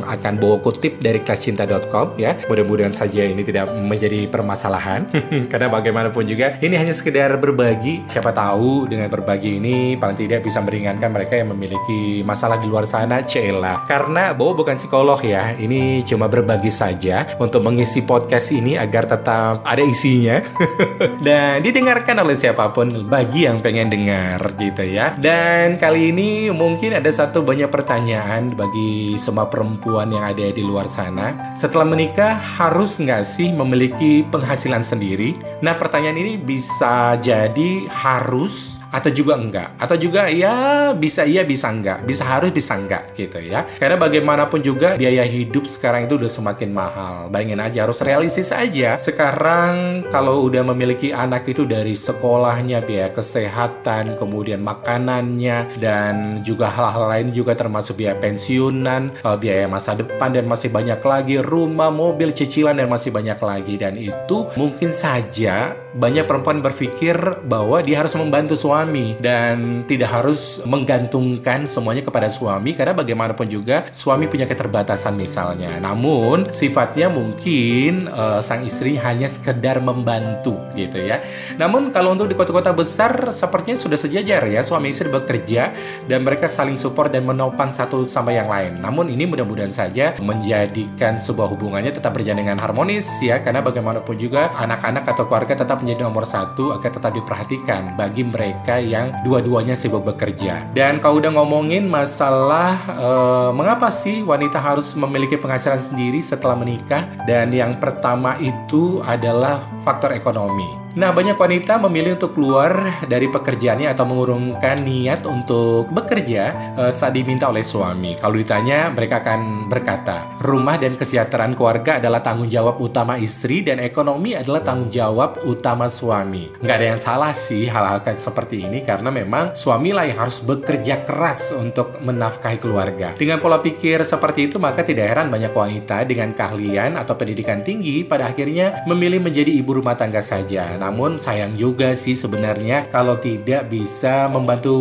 [0.09, 2.33] akan Bowo kutip dari kelascinta.com ya.
[2.49, 5.05] Mudah-mudahan saja ini tidak menjadi permasalahan
[5.53, 10.63] karena bagaimanapun juga ini hanya sekedar berbagi siapa tahu dengan berbagi ini paling tidak bisa
[10.63, 13.83] meringankan mereka yang memiliki masalah di luar sana Cela.
[13.85, 19.61] Karena Bowo bukan psikolog ya ini cuma berbagi saja untuk mengisi podcast ini agar tetap
[19.67, 20.39] ada isinya.
[21.27, 25.13] Dan didengarkan oleh siapa pun bagi yang pengen dengar gitu ya.
[25.19, 30.87] Dan kali ini mungkin ada satu banyak pertanyaan bagi semua perempuan yang ada di luar
[30.87, 31.53] sana.
[31.53, 35.35] Setelah menikah harus nggak sih memiliki penghasilan sendiri?
[35.59, 39.69] Nah pertanyaan ini bisa jadi harus atau juga enggak.
[39.77, 42.03] Atau juga ya bisa iya bisa enggak.
[42.07, 43.67] Bisa harus bisa enggak gitu ya.
[43.77, 47.15] Karena bagaimanapun juga biaya hidup sekarang itu udah semakin mahal.
[47.29, 48.95] Bayangin aja harus realistis aja.
[48.95, 57.11] Sekarang kalau udah memiliki anak itu dari sekolahnya biaya kesehatan kemudian makanannya dan juga hal-hal
[57.11, 61.35] lain juga termasuk biaya pensiunan eh, biaya masa depan dan masih banyak lagi.
[61.43, 63.75] Rumah mobil cicilan dan masih banyak lagi.
[63.77, 70.13] Dan itu mungkin saja banyak perempuan berpikir bahwa dia harus membantu suami suami dan tidak
[70.13, 75.81] harus menggantungkan semuanya kepada suami karena bagaimanapun juga suami punya keterbatasan misalnya.
[75.81, 81.25] Namun sifatnya mungkin uh, sang istri hanya sekedar membantu gitu ya.
[81.57, 85.73] Namun kalau untuk di kota-kota besar sepertinya sudah sejajar ya suami istri bekerja
[86.05, 88.77] dan mereka saling support dan menopang satu sama yang lain.
[88.77, 94.53] Namun ini mudah-mudahan saja menjadikan sebuah hubungannya tetap berjalan dengan harmonis ya karena bagaimanapun juga
[94.53, 99.79] anak-anak atau keluarga tetap menjadi nomor satu agar tetap diperhatikan bagi mereka mereka yang dua-duanya
[99.79, 100.67] sibuk bekerja.
[100.75, 107.07] Dan kalau udah ngomongin masalah uh, mengapa sih wanita harus memiliki penghasilan sendiri setelah menikah?
[107.23, 110.86] Dan yang pertama itu adalah faktor ekonomi.
[110.97, 117.13] Nah, banyak wanita memilih untuk keluar dari pekerjaannya atau mengurungkan niat untuk bekerja uh, saat
[117.13, 118.17] diminta oleh suami.
[118.17, 123.77] Kalau ditanya, mereka akan berkata, rumah dan kesejahteraan keluarga adalah tanggung jawab utama istri dan
[123.77, 126.49] ekonomi adalah tanggung jawab utama suami.
[126.65, 131.53] Nggak ada yang salah sih hal-hal seperti ini karena memang suamilah yang harus bekerja keras
[131.53, 133.13] untuk menafkahi keluarga.
[133.13, 138.01] Dengan pola pikir seperti itu, maka tidak heran banyak wanita dengan keahlian atau pendidikan tinggi
[138.01, 140.73] pada akhirnya memilih menjadi ibu rumah tangga saja.
[140.73, 144.75] Nah, namun sayang juga sih sebenarnya kalau tidak bisa membantu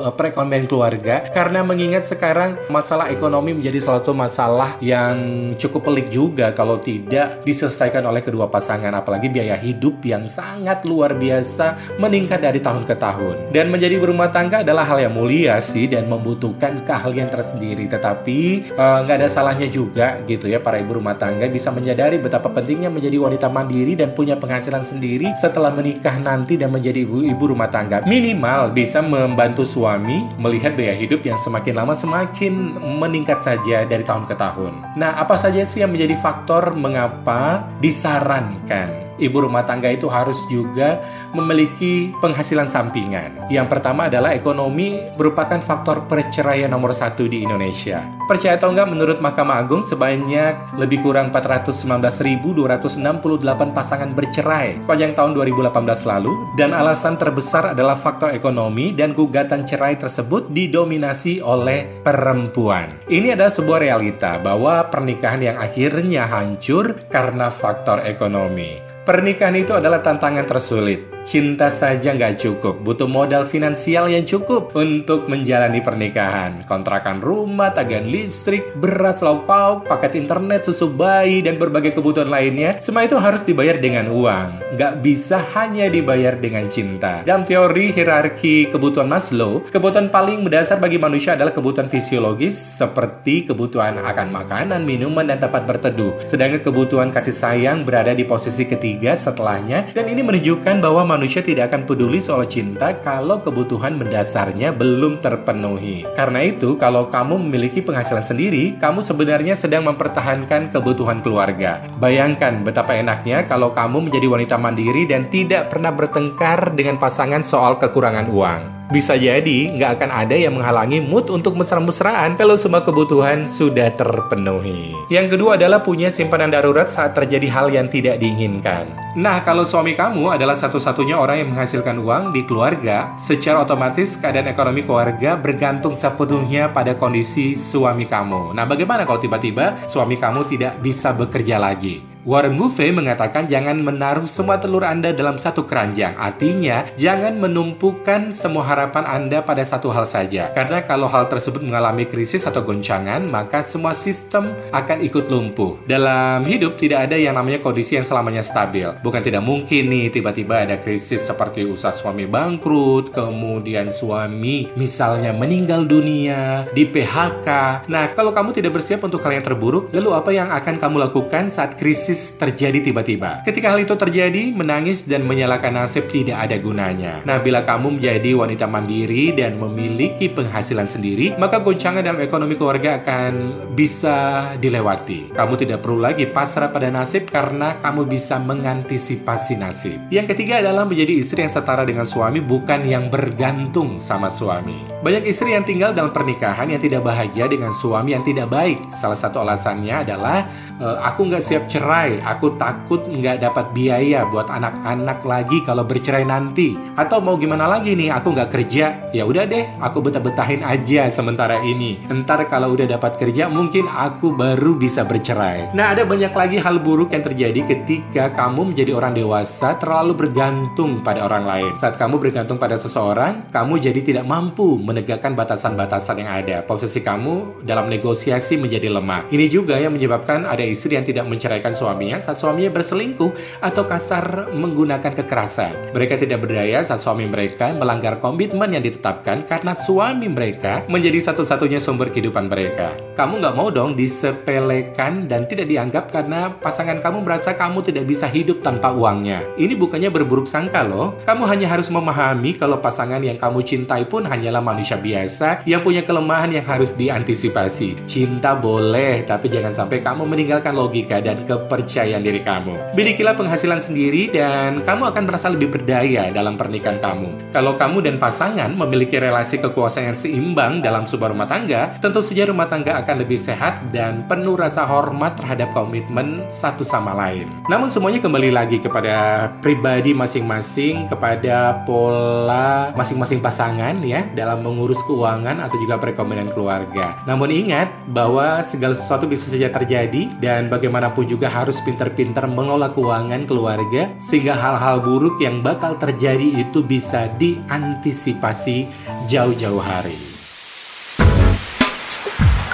[0.00, 1.28] uh, perekonomian keluarga.
[1.28, 7.44] Karena mengingat sekarang masalah ekonomi menjadi salah satu masalah yang cukup pelik juga kalau tidak
[7.44, 8.88] diselesaikan oleh kedua pasangan.
[8.96, 13.52] Apalagi biaya hidup yang sangat luar biasa meningkat dari tahun ke tahun.
[13.52, 17.84] Dan menjadi berumah tangga adalah hal yang mulia sih dan membutuhkan keahlian tersendiri.
[17.84, 18.40] Tetapi
[18.72, 22.48] eh, nggak uh, ada salahnya juga gitu ya para ibu rumah tangga bisa menyadari betapa
[22.48, 27.66] pentingnya menjadi wanita mandiri dan punya penghasilan sendiri setelah menikah nanti dan menjadi ibu-ibu rumah
[27.66, 34.06] tangga minimal bisa membantu suami melihat biaya hidup yang semakin lama semakin meningkat saja dari
[34.06, 34.94] tahun ke tahun.
[34.94, 41.04] Nah, apa saja sih yang menjadi faktor mengapa disarankan ibu rumah tangga itu harus juga
[41.36, 43.46] memiliki penghasilan sampingan.
[43.52, 48.02] Yang pertama adalah ekonomi merupakan faktor perceraian nomor satu di Indonesia.
[48.26, 56.06] Percaya atau enggak menurut Mahkamah Agung sebanyak lebih kurang 419.268 pasangan bercerai sepanjang tahun 2018
[56.06, 62.94] lalu dan alasan terbesar adalah faktor ekonomi dan gugatan cerai tersebut didominasi oleh perempuan.
[63.10, 68.89] Ini adalah sebuah realita bahwa pernikahan yang akhirnya hancur karena faktor ekonomi.
[69.10, 72.80] Pernikahan itu adalah tantangan tersulit cinta saja nggak cukup.
[72.80, 76.64] Butuh modal finansial yang cukup untuk menjalani pernikahan.
[76.64, 82.80] Kontrakan rumah, tagihan listrik, beras, lauk pauk, paket internet, susu bayi, dan berbagai kebutuhan lainnya.
[82.80, 84.78] Semua itu harus dibayar dengan uang.
[84.78, 87.26] Nggak bisa hanya dibayar dengan cinta.
[87.26, 93.98] Dalam teori hierarki kebutuhan Maslow, kebutuhan paling mendasar bagi manusia adalah kebutuhan fisiologis seperti kebutuhan
[93.98, 96.14] akan makanan, minuman, dan tempat berteduh.
[96.24, 101.74] Sedangkan kebutuhan kasih sayang berada di posisi ketiga setelahnya dan ini menunjukkan bahwa manusia tidak
[101.74, 106.06] akan peduli soal cinta kalau kebutuhan mendasarnya belum terpenuhi.
[106.14, 111.82] Karena itu, kalau kamu memiliki penghasilan sendiri, kamu sebenarnya sedang mempertahankan kebutuhan keluarga.
[111.98, 117.82] Bayangkan betapa enaknya kalau kamu menjadi wanita mandiri dan tidak pernah bertengkar dengan pasangan soal
[117.82, 118.79] kekurangan uang.
[118.90, 124.98] Bisa jadi nggak akan ada yang menghalangi mood untuk mesra-mesraan kalau semua kebutuhan sudah terpenuhi.
[125.06, 128.90] Yang kedua adalah punya simpanan darurat saat terjadi hal yang tidak diinginkan.
[129.14, 134.50] Nah, kalau suami kamu adalah satu-satunya orang yang menghasilkan uang di keluarga, secara otomatis keadaan
[134.50, 138.58] ekonomi keluarga bergantung sepenuhnya pada kondisi suami kamu.
[138.58, 142.09] Nah, bagaimana kalau tiba-tiba suami kamu tidak bisa bekerja lagi?
[142.28, 146.12] Warren Buffett mengatakan jangan menaruh semua telur Anda dalam satu keranjang.
[146.20, 150.52] Artinya, jangan menumpukan semua harapan Anda pada satu hal saja.
[150.52, 155.80] Karena kalau hal tersebut mengalami krisis atau goncangan, maka semua sistem akan ikut lumpuh.
[155.88, 158.84] Dalam hidup tidak ada yang namanya kondisi yang selamanya stabil.
[159.00, 165.88] Bukan tidak mungkin nih tiba-tiba ada krisis seperti usaha suami bangkrut, kemudian suami misalnya meninggal
[165.88, 167.48] dunia, di PHK.
[167.88, 171.48] Nah, kalau kamu tidak bersiap untuk hal yang terburuk, lalu apa yang akan kamu lakukan
[171.48, 173.46] saat krisis krisis terjadi tiba-tiba.
[173.46, 177.22] Ketika hal itu terjadi, menangis dan menyalahkan nasib tidak ada gunanya.
[177.22, 182.98] Nah, bila kamu menjadi wanita mandiri dan memiliki penghasilan sendiri, maka goncangan dalam ekonomi keluarga
[182.98, 185.30] akan bisa dilewati.
[185.30, 190.02] Kamu tidak perlu lagi pasrah pada nasib karena kamu bisa mengantisipasi nasib.
[190.10, 194.82] Yang ketiga adalah menjadi istri yang setara dengan suami, bukan yang bergantung sama suami.
[195.06, 198.90] Banyak istri yang tinggal dalam pernikahan yang tidak bahagia dengan suami yang tidak baik.
[198.90, 204.24] Salah satu alasannya adalah, e, aku nggak siap cerai bercerai, aku takut nggak dapat biaya
[204.24, 206.72] buat anak-anak lagi kalau bercerai nanti.
[206.96, 211.60] Atau mau gimana lagi nih, aku nggak kerja, ya udah deh, aku betah-betahin aja sementara
[211.60, 212.00] ini.
[212.08, 215.76] Ntar kalau udah dapat kerja, mungkin aku baru bisa bercerai.
[215.76, 221.04] Nah, ada banyak lagi hal buruk yang terjadi ketika kamu menjadi orang dewasa terlalu bergantung
[221.04, 221.72] pada orang lain.
[221.76, 226.64] Saat kamu bergantung pada seseorang, kamu jadi tidak mampu menegakkan batasan-batasan yang ada.
[226.64, 229.28] Posisi kamu dalam negosiasi menjadi lemah.
[229.28, 233.82] Ini juga yang menyebabkan ada istri yang tidak menceraikan suami suaminya saat suaminya berselingkuh atau
[233.82, 235.90] kasar menggunakan kekerasan.
[235.90, 241.82] Mereka tidak berdaya saat suami mereka melanggar komitmen yang ditetapkan karena suami mereka menjadi satu-satunya
[241.82, 242.94] sumber kehidupan mereka.
[243.18, 248.30] Kamu nggak mau dong disepelekan dan tidak dianggap karena pasangan kamu merasa kamu tidak bisa
[248.30, 249.42] hidup tanpa uangnya.
[249.58, 251.18] Ini bukannya berburuk sangka loh.
[251.26, 256.06] Kamu hanya harus memahami kalau pasangan yang kamu cintai pun hanyalah manusia biasa yang punya
[256.06, 258.06] kelemahan yang harus diantisipasi.
[258.06, 262.92] Cinta boleh, tapi jangan sampai kamu meninggalkan logika dan kepercayaan kepercayaan diri kamu.
[262.92, 267.52] Milikilah penghasilan sendiri dan kamu akan merasa lebih berdaya dalam pernikahan kamu.
[267.56, 272.46] Kalau kamu dan pasangan memiliki relasi kekuasaan yang seimbang dalam sebuah rumah tangga, tentu saja
[272.46, 277.48] rumah tangga akan lebih sehat dan penuh rasa hormat terhadap komitmen satu sama lain.
[277.66, 285.62] Namun semuanya kembali lagi kepada pribadi masing-masing, kepada pola masing-masing pasangan ya dalam mengurus keuangan
[285.64, 287.16] atau juga perekonomian keluarga.
[287.24, 292.90] Namun ingat bahwa segala sesuatu bisa saja terjadi dan bagaimanapun juga harus harus pintar-pintar mengelola
[292.90, 298.90] keuangan keluarga sehingga hal-hal buruk yang bakal terjadi itu bisa diantisipasi
[299.30, 300.18] jauh-jauh hari.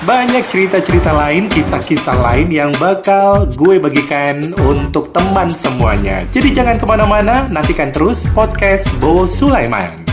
[0.01, 6.24] Banyak cerita-cerita lain, kisah-kisah lain yang bakal gue bagikan untuk teman semuanya.
[6.32, 10.05] Jadi jangan ke mana-mana, nantikan terus podcast Bo Sulaiman.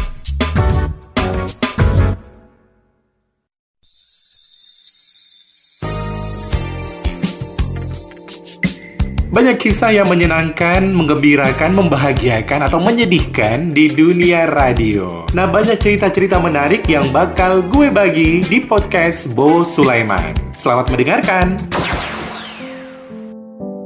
[9.33, 15.25] Banyak kisah yang menyenangkan, menggembirakan, membahagiakan, atau menyedihkan di dunia radio.
[15.33, 20.37] Nah, banyak cerita-cerita menarik yang bakal gue bagi di podcast Bo Sulaiman.
[20.53, 21.57] Selamat mendengarkan.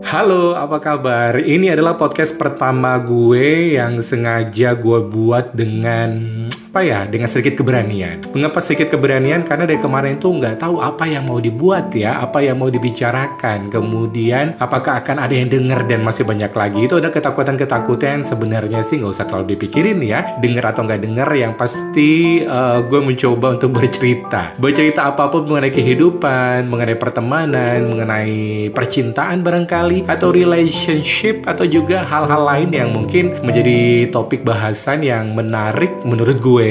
[0.04, 1.39] Halo, apa kabar?
[1.39, 6.43] Ini adalah podcast pertama gue yang sengaja gue buat dengan
[6.78, 8.21] apa ya dengan sedikit keberanian.
[8.38, 9.41] Mengapa sedikit keberanian?
[9.41, 13.73] Karena dari kemarin tuh nggak tahu apa yang mau dibuat ya, apa yang mau dibicarakan.
[13.73, 16.86] Kemudian apakah akan ada yang dengar dan masih banyak lagi.
[16.86, 20.38] Itu ada ketakutan-ketakutan sebenarnya sih nggak usah terlalu dipikirin ya.
[20.38, 24.53] Dengar atau nggak dengar yang pasti uh, gue mencoba untuk bercerita.
[24.61, 32.45] Bercerita apa pun mengenai kehidupan, mengenai pertemanan, mengenai percintaan barangkali atau relationship atau juga hal-hal
[32.45, 36.66] lain yang mungkin menjadi topik bahasan yang menarik menurut gue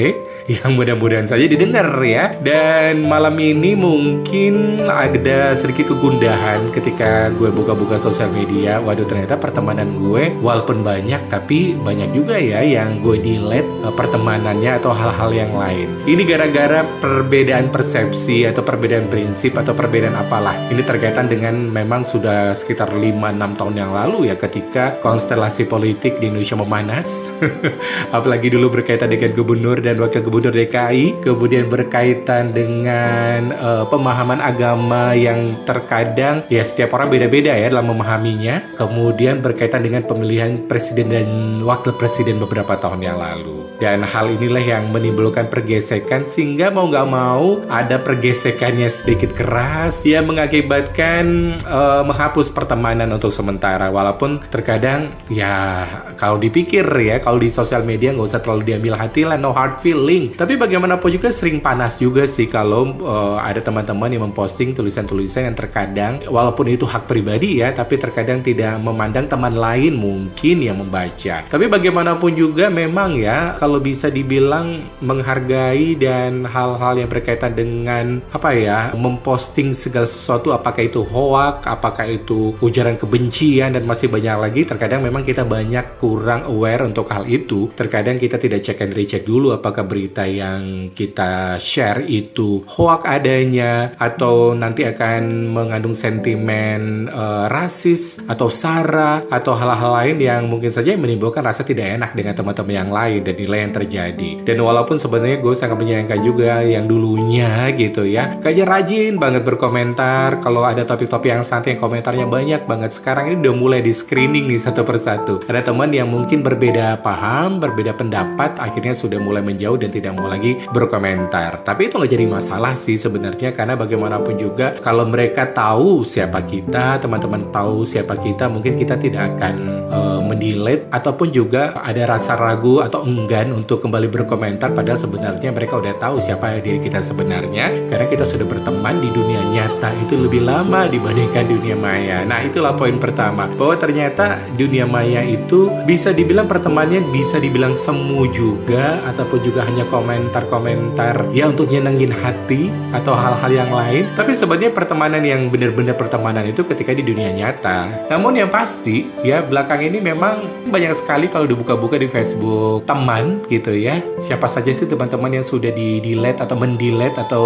[0.47, 2.35] yang mudah-mudahan saja didengar ya.
[2.39, 8.79] Dan malam ini mungkin ada sedikit kegundahan ketika gue buka-buka sosial media.
[8.79, 14.79] Waduh ternyata pertemanan gue walaupun banyak tapi banyak juga ya yang gue delete uh, pertemanannya
[14.79, 15.91] atau hal-hal yang lain.
[16.07, 20.55] Ini gara-gara perbedaan persepsi atau perbedaan prinsip atau perbedaan apalah.
[20.71, 26.31] Ini terkaitan dengan memang sudah sekitar 5-6 tahun yang lalu ya ketika konstelasi politik di
[26.31, 27.29] Indonesia memanas.
[28.17, 35.11] Apalagi dulu berkaitan dengan gubernur dan wakil gubernur DKI, kemudian berkaitan dengan uh, pemahaman agama
[35.11, 38.77] yang terkadang ya setiap orang beda-beda ya dalam memahaminya.
[38.79, 41.27] Kemudian berkaitan dengan pemilihan presiden dan
[41.67, 43.67] wakil presiden beberapa tahun yang lalu.
[43.77, 50.25] Dan hal inilah yang menimbulkan pergesekan sehingga mau nggak mau ada pergesekannya sedikit keras yang
[50.25, 53.91] mengakibatkan uh, menghapus pertemanan untuk sementara.
[53.91, 55.83] Walaupun terkadang ya
[56.15, 59.66] kalau dipikir ya kalau di sosial media nggak usah terlalu diambil hati lah no hard
[59.75, 60.31] feeling.
[60.31, 65.57] Tapi bagaimanapun juga sering panas juga sih kalau uh, ada teman-teman yang memposting tulisan-tulisan yang
[65.57, 71.43] terkadang walaupun itu hak pribadi ya tapi terkadang tidak memandang teman lain mungkin yang membaca.
[71.49, 78.53] Tapi bagaimanapun juga memang ya kalau bisa dibilang menghargai dan hal-hal yang berkaitan dengan apa
[78.53, 84.61] ya memposting segala sesuatu apakah itu hoak, apakah itu ujaran kebencian dan masih banyak lagi
[84.63, 87.73] terkadang memang kita banyak kurang aware untuk hal itu.
[87.73, 93.91] Terkadang kita tidak cek and recheck dulu apakah berita yang kita share itu hoak adanya
[93.97, 100.93] atau nanti akan mengandung sentimen uh, rasis atau sara atau hal-hal lain yang mungkin saja
[100.93, 104.29] menimbulkan rasa tidak enak dengan teman-teman yang lain dan nilai yang terjadi.
[104.43, 110.43] Dan walaupun sebenarnya gue sangat menyayangkan juga yang dulunya gitu ya, kayaknya rajin banget berkomentar.
[110.43, 112.91] Kalau ada topik-topik yang santai yang komentarnya banyak banget.
[112.93, 115.41] Sekarang ini udah mulai di screening nih satu persatu.
[115.47, 120.27] Ada teman yang mungkin berbeda paham, berbeda pendapat, akhirnya sudah mulai menjauh dan tidak mau
[120.27, 121.63] lagi berkomentar.
[121.63, 126.99] Tapi itu nggak jadi masalah sih sebenarnya karena bagaimanapun juga kalau mereka tahu siapa kita,
[126.99, 129.55] teman-teman tahu siapa kita, mungkin kita tidak akan
[129.87, 135.79] uh, mendelete ataupun juga ada rasa ragu atau enggan untuk kembali berkomentar padahal sebenarnya mereka
[135.79, 140.43] udah tahu siapa diri kita sebenarnya karena kita sudah berteman di dunia nyata itu lebih
[140.43, 142.27] lama dibandingkan dunia maya.
[142.27, 148.27] Nah, itulah poin pertama bahwa ternyata dunia maya itu bisa dibilang pertemanannya bisa dibilang semu
[148.31, 154.09] juga ataupun juga hanya komentar-komentar ya untuk nyenengin hati atau hal-hal yang lain.
[154.17, 158.07] Tapi sebenarnya pertemanan yang benar-benar pertemanan itu ketika di dunia nyata.
[158.11, 163.73] Namun yang pasti ya belakang ini memang banyak sekali kalau dibuka-buka di Facebook teman gitu
[163.73, 163.99] ya.
[164.19, 167.45] Siapa saja sih teman-teman yang sudah di delete atau mendelete atau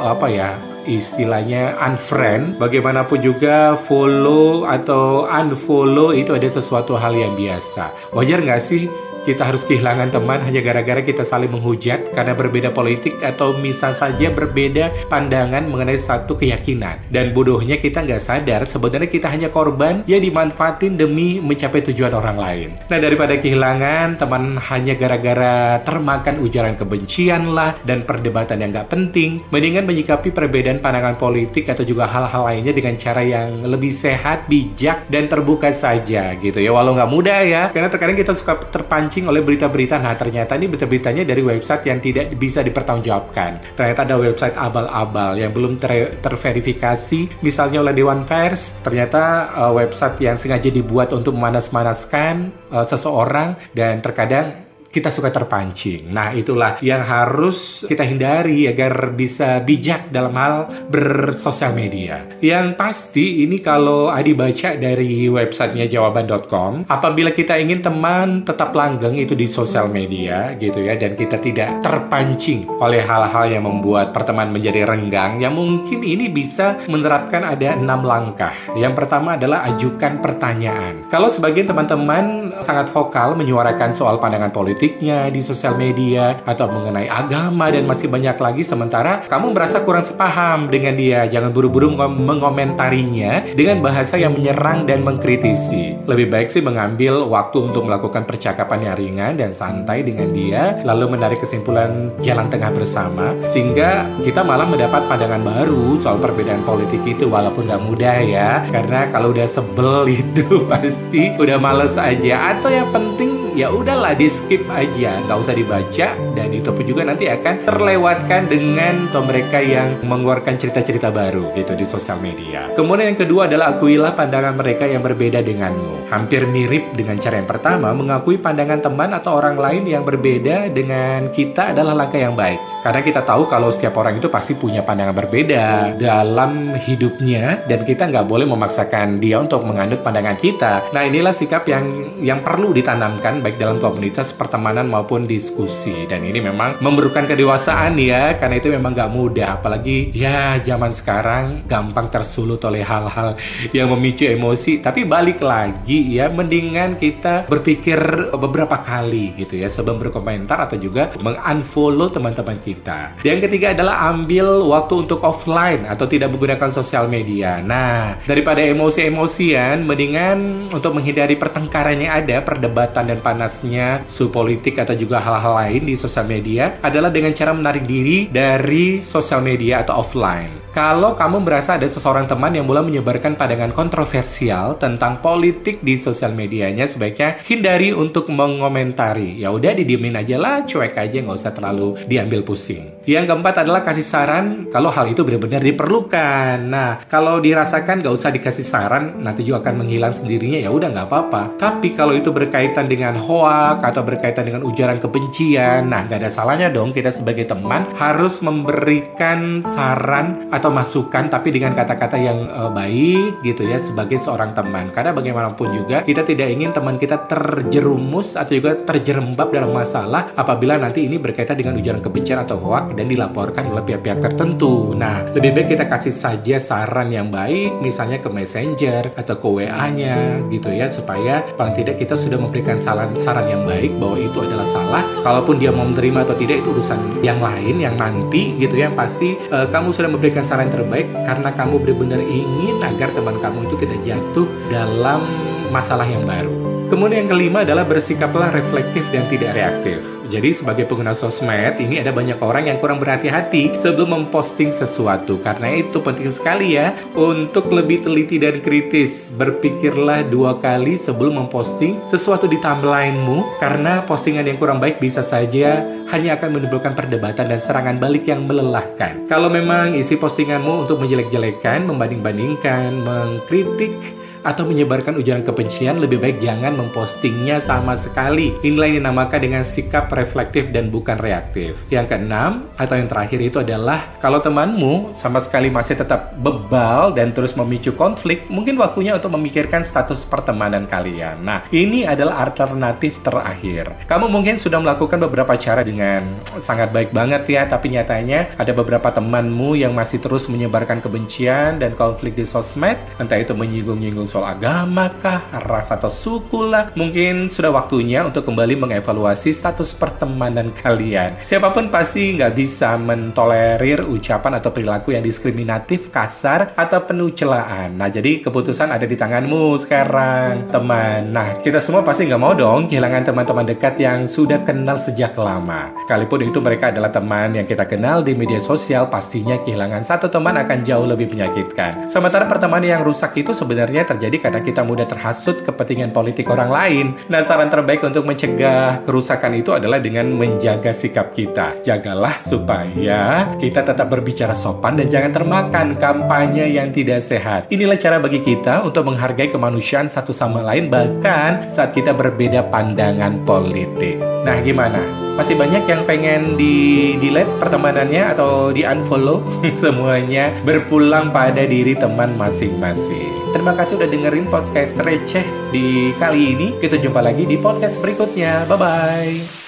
[0.00, 0.50] apa ya
[0.86, 8.62] istilahnya unfriend bagaimanapun juga follow atau unfollow itu ada sesuatu hal yang biasa wajar nggak
[8.62, 8.90] sih
[9.22, 14.34] kita harus kehilangan teman hanya gara-gara kita saling menghujat karena berbeda politik atau misal saja
[14.34, 16.98] berbeda pandangan mengenai satu keyakinan.
[17.06, 22.36] Dan bodohnya kita nggak sadar sebenarnya kita hanya korban yang dimanfaatin demi mencapai tujuan orang
[22.38, 22.68] lain.
[22.90, 29.38] Nah daripada kehilangan teman hanya gara-gara termakan ujaran kebencian lah dan perdebatan yang nggak penting,
[29.54, 35.06] mendingan menyikapi perbedaan pandangan politik atau juga hal-hal lainnya dengan cara yang lebih sehat, bijak,
[35.06, 36.74] dan terbuka saja gitu ya.
[36.74, 40.00] Walau nggak mudah ya, karena terkadang kita suka terpancing terpancing oleh berita-berita.
[40.00, 43.76] Nah, ternyata ini berita-beritanya dari website yang tidak bisa dipertanggungjawabkan.
[43.76, 48.80] Ternyata ada website abal-abal yang belum ter terverifikasi, misalnya oleh Dewan Pers.
[48.80, 56.12] Ternyata uh, website yang sengaja dibuat untuk memanas-manaskan uh, seseorang dan terkadang kita suka terpancing.
[56.12, 62.28] Nah, itulah yang harus kita hindari agar bisa bijak dalam hal bersosial media.
[62.44, 69.16] Yang pasti ini kalau Adi baca dari websitenya jawaban.com, apabila kita ingin teman tetap langgeng
[69.16, 74.52] itu di sosial media gitu ya dan kita tidak terpancing oleh hal-hal yang membuat pertemanan
[74.52, 78.52] menjadi renggang, yang mungkin ini bisa menerapkan ada enam langkah.
[78.76, 81.08] Yang pertama adalah ajukan pertanyaan.
[81.08, 87.06] Kalau sebagian teman-teman sangat vokal menyuarakan soal pandangan politik politiknya di sosial media atau mengenai
[87.06, 91.22] agama dan masih banyak lagi sementara kamu merasa kurang sepaham dengan dia.
[91.30, 96.02] Jangan buru-buru mengomentarinya dengan bahasa yang menyerang dan mengkritisi.
[96.02, 101.14] Lebih baik sih mengambil waktu untuk melakukan percakapan yang ringan dan santai dengan dia lalu
[101.14, 107.30] menarik kesimpulan jalan tengah bersama sehingga kita malah mendapat pandangan baru soal perbedaan politik itu
[107.30, 112.90] walaupun gak mudah ya karena kalau udah sebel itu pasti udah males aja atau yang
[112.90, 115.20] penting ya udahlah di skip aja.
[115.24, 121.12] Nggak usah dibaca dan itu pun juga nanti akan terlewatkan dengan mereka yang mengeluarkan cerita-cerita
[121.12, 122.72] baru gitu di sosial media.
[122.74, 126.08] Kemudian yang kedua adalah akuilah pandangan mereka yang berbeda denganmu.
[126.12, 131.32] Hampir mirip dengan cara yang pertama mengakui pandangan teman atau orang lain yang berbeda dengan
[131.32, 132.60] kita adalah langkah yang baik.
[132.82, 138.10] Karena kita tahu kalau setiap orang itu pasti punya pandangan berbeda dalam hidupnya dan kita
[138.10, 140.90] nggak boleh memaksakan dia untuk menganut pandangan kita.
[140.90, 146.06] Nah inilah sikap yang yang perlu ditanamkan baik dalam komunitas pertemanan maupun diskusi.
[146.06, 149.58] Dan ini memang memerlukan kedewasaan ya karena itu memang gak mudah.
[149.58, 153.34] Apalagi ya zaman sekarang gampang tersulut oleh hal-hal
[153.74, 154.78] yang memicu emosi.
[154.78, 157.98] Tapi balik lagi ya mendingan kita berpikir
[158.38, 163.18] beberapa kali gitu ya sebelum berkomentar atau juga mengunfollow teman-teman kita.
[163.26, 167.58] Yang ketiga adalah ambil waktu untuk offline atau tidak menggunakan sosial media.
[167.58, 174.92] Nah daripada emosi-emosian mendingan untuk menghindari pertengkaran yang ada perdebatan dan panasnya su politik atau
[174.92, 180.04] juga hal-hal lain di sosial media adalah dengan cara menarik diri dari sosial media atau
[180.04, 180.62] offline.
[180.72, 186.32] Kalau kamu merasa ada seseorang teman yang mulai menyebarkan pandangan kontroversial tentang politik di sosial
[186.32, 189.36] medianya, sebaiknya hindari untuk mengomentari.
[189.36, 193.01] Ya udah didiemin aja lah, cuek aja nggak usah terlalu diambil pusing.
[193.02, 196.70] Yang keempat adalah kasih saran kalau hal itu benar-benar diperlukan.
[196.70, 200.62] Nah, kalau dirasakan nggak usah dikasih saran, nanti juga akan menghilang sendirinya.
[200.62, 201.58] Ya udah nggak apa-apa.
[201.58, 206.70] Tapi kalau itu berkaitan dengan hoak atau berkaitan dengan ujaran kebencian, nah nggak ada salahnya
[206.70, 213.42] dong kita sebagai teman harus memberikan saran atau masukan tapi dengan kata-kata yang uh, baik
[213.42, 218.52] gitu ya sebagai seorang teman karena bagaimanapun juga kita tidak ingin teman kita terjerumus atau
[218.54, 223.68] juga terjerembab dalam masalah apabila nanti ini berkaitan dengan ujaran kebencian atau hoak dan dilaporkan
[223.72, 229.12] oleh pihak-pihak tertentu nah lebih baik kita kasih saja saran yang baik misalnya ke messenger
[229.16, 233.96] atau ke WA-nya gitu ya supaya paling tidak kita sudah memberikan saran saran yang baik
[233.96, 237.96] bahwa itu adalah salah kalaupun dia mau menerima atau tidak itu urusan yang lain yang
[237.98, 243.08] nanti gitu ya pasti uh, kamu sudah memberikan saran terbaik karena kamu benar-benar ingin agar
[243.12, 245.24] teman kamu itu tidak jatuh dalam
[245.72, 246.52] masalah yang baru.
[246.92, 250.04] Kemudian yang kelima adalah bersikaplah reflektif dan tidak reaktif.
[250.32, 255.36] Jadi sebagai pengguna sosmed ini ada banyak orang yang kurang berhati-hati sebelum memposting sesuatu.
[255.44, 259.28] Karena itu penting sekali ya untuk lebih teliti dan kritis.
[259.36, 265.84] Berpikirlah dua kali sebelum memposting sesuatu di timelinemu karena postingan yang kurang baik bisa saja
[266.08, 269.28] hanya akan menimbulkan perdebatan dan serangan balik yang melelahkan.
[269.28, 274.00] Kalau memang isi postinganmu untuk menjelek-jelekan, membanding-bandingkan, mengkritik,
[274.42, 278.54] atau menyebarkan ujaran kebencian, lebih baik jangan mempostingnya sama sekali.
[278.66, 281.82] Inilah yang dinamakan dengan sikap reflektif dan bukan reaktif.
[281.88, 287.30] Yang keenam, atau yang terakhir itu adalah kalau temanmu sama sekali masih tetap bebal dan
[287.30, 291.42] terus memicu konflik, mungkin waktunya untuk memikirkan status pertemanan kalian.
[291.42, 293.94] Nah, ini adalah alternatif terakhir.
[294.10, 299.08] Kamu mungkin sudah melakukan beberapa cara dengan sangat baik banget ya, tapi nyatanya ada beberapa
[299.14, 305.12] temanmu yang masih terus menyebarkan kebencian dan konflik di sosmed, entah itu menyinggung-nyinggung soal agama
[305.20, 306.88] kah, ras atau suku lah.
[306.96, 311.36] Mungkin sudah waktunya untuk kembali mengevaluasi status pertemanan kalian.
[311.44, 318.00] Siapa pun pasti nggak bisa mentolerir ucapan atau perilaku yang diskriminatif, kasar, atau penuh celaan.
[318.00, 321.28] Nah, jadi keputusan ada di tanganmu sekarang, teman.
[321.28, 325.92] Nah, kita semua pasti nggak mau dong kehilangan teman-teman dekat yang sudah kenal sejak lama.
[326.08, 330.56] Sekalipun itu mereka adalah teman yang kita kenal di media sosial, pastinya kehilangan satu teman
[330.56, 332.08] akan jauh lebih menyakitkan.
[332.08, 336.70] Sementara pertemanan yang rusak itu sebenarnya terjadi terjadi karena kita mudah terhasut kepentingan politik orang
[336.70, 337.06] lain.
[337.26, 341.82] Nah, saran terbaik untuk mencegah kerusakan itu adalah dengan menjaga sikap kita.
[341.82, 347.66] Jagalah supaya kita tetap berbicara sopan dan jangan termakan kampanye yang tidak sehat.
[347.74, 353.42] Inilah cara bagi kita untuk menghargai kemanusiaan satu sama lain bahkan saat kita berbeda pandangan
[353.42, 354.22] politik.
[354.46, 355.02] Nah, gimana?
[355.34, 359.42] Masih banyak yang pengen di delete pertemanannya atau di unfollow?
[359.74, 363.41] Semuanya berpulang pada diri teman masing-masing.
[363.52, 366.80] Terima kasih udah dengerin podcast receh di kali ini.
[366.80, 368.64] Kita jumpa lagi di podcast berikutnya.
[368.64, 369.60] Bye-bye.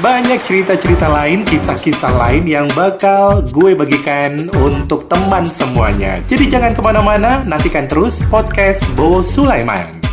[0.00, 6.24] Banyak cerita-cerita lain, kisah-kisah lain yang bakal gue bagikan untuk teman semuanya.
[6.24, 10.05] Jadi jangan ke mana-mana, nantikan terus podcast Bo Sulaiman.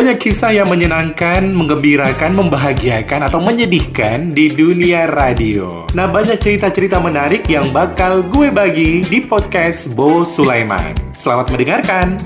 [0.00, 5.84] Banyak kisah yang menyenangkan, menggembirakan, membahagiakan, atau menyedihkan di dunia radio.
[5.92, 10.96] Nah, banyak cerita-cerita menarik yang bakal gue bagi di podcast Bo Sulaiman.
[11.12, 12.16] Selamat mendengarkan.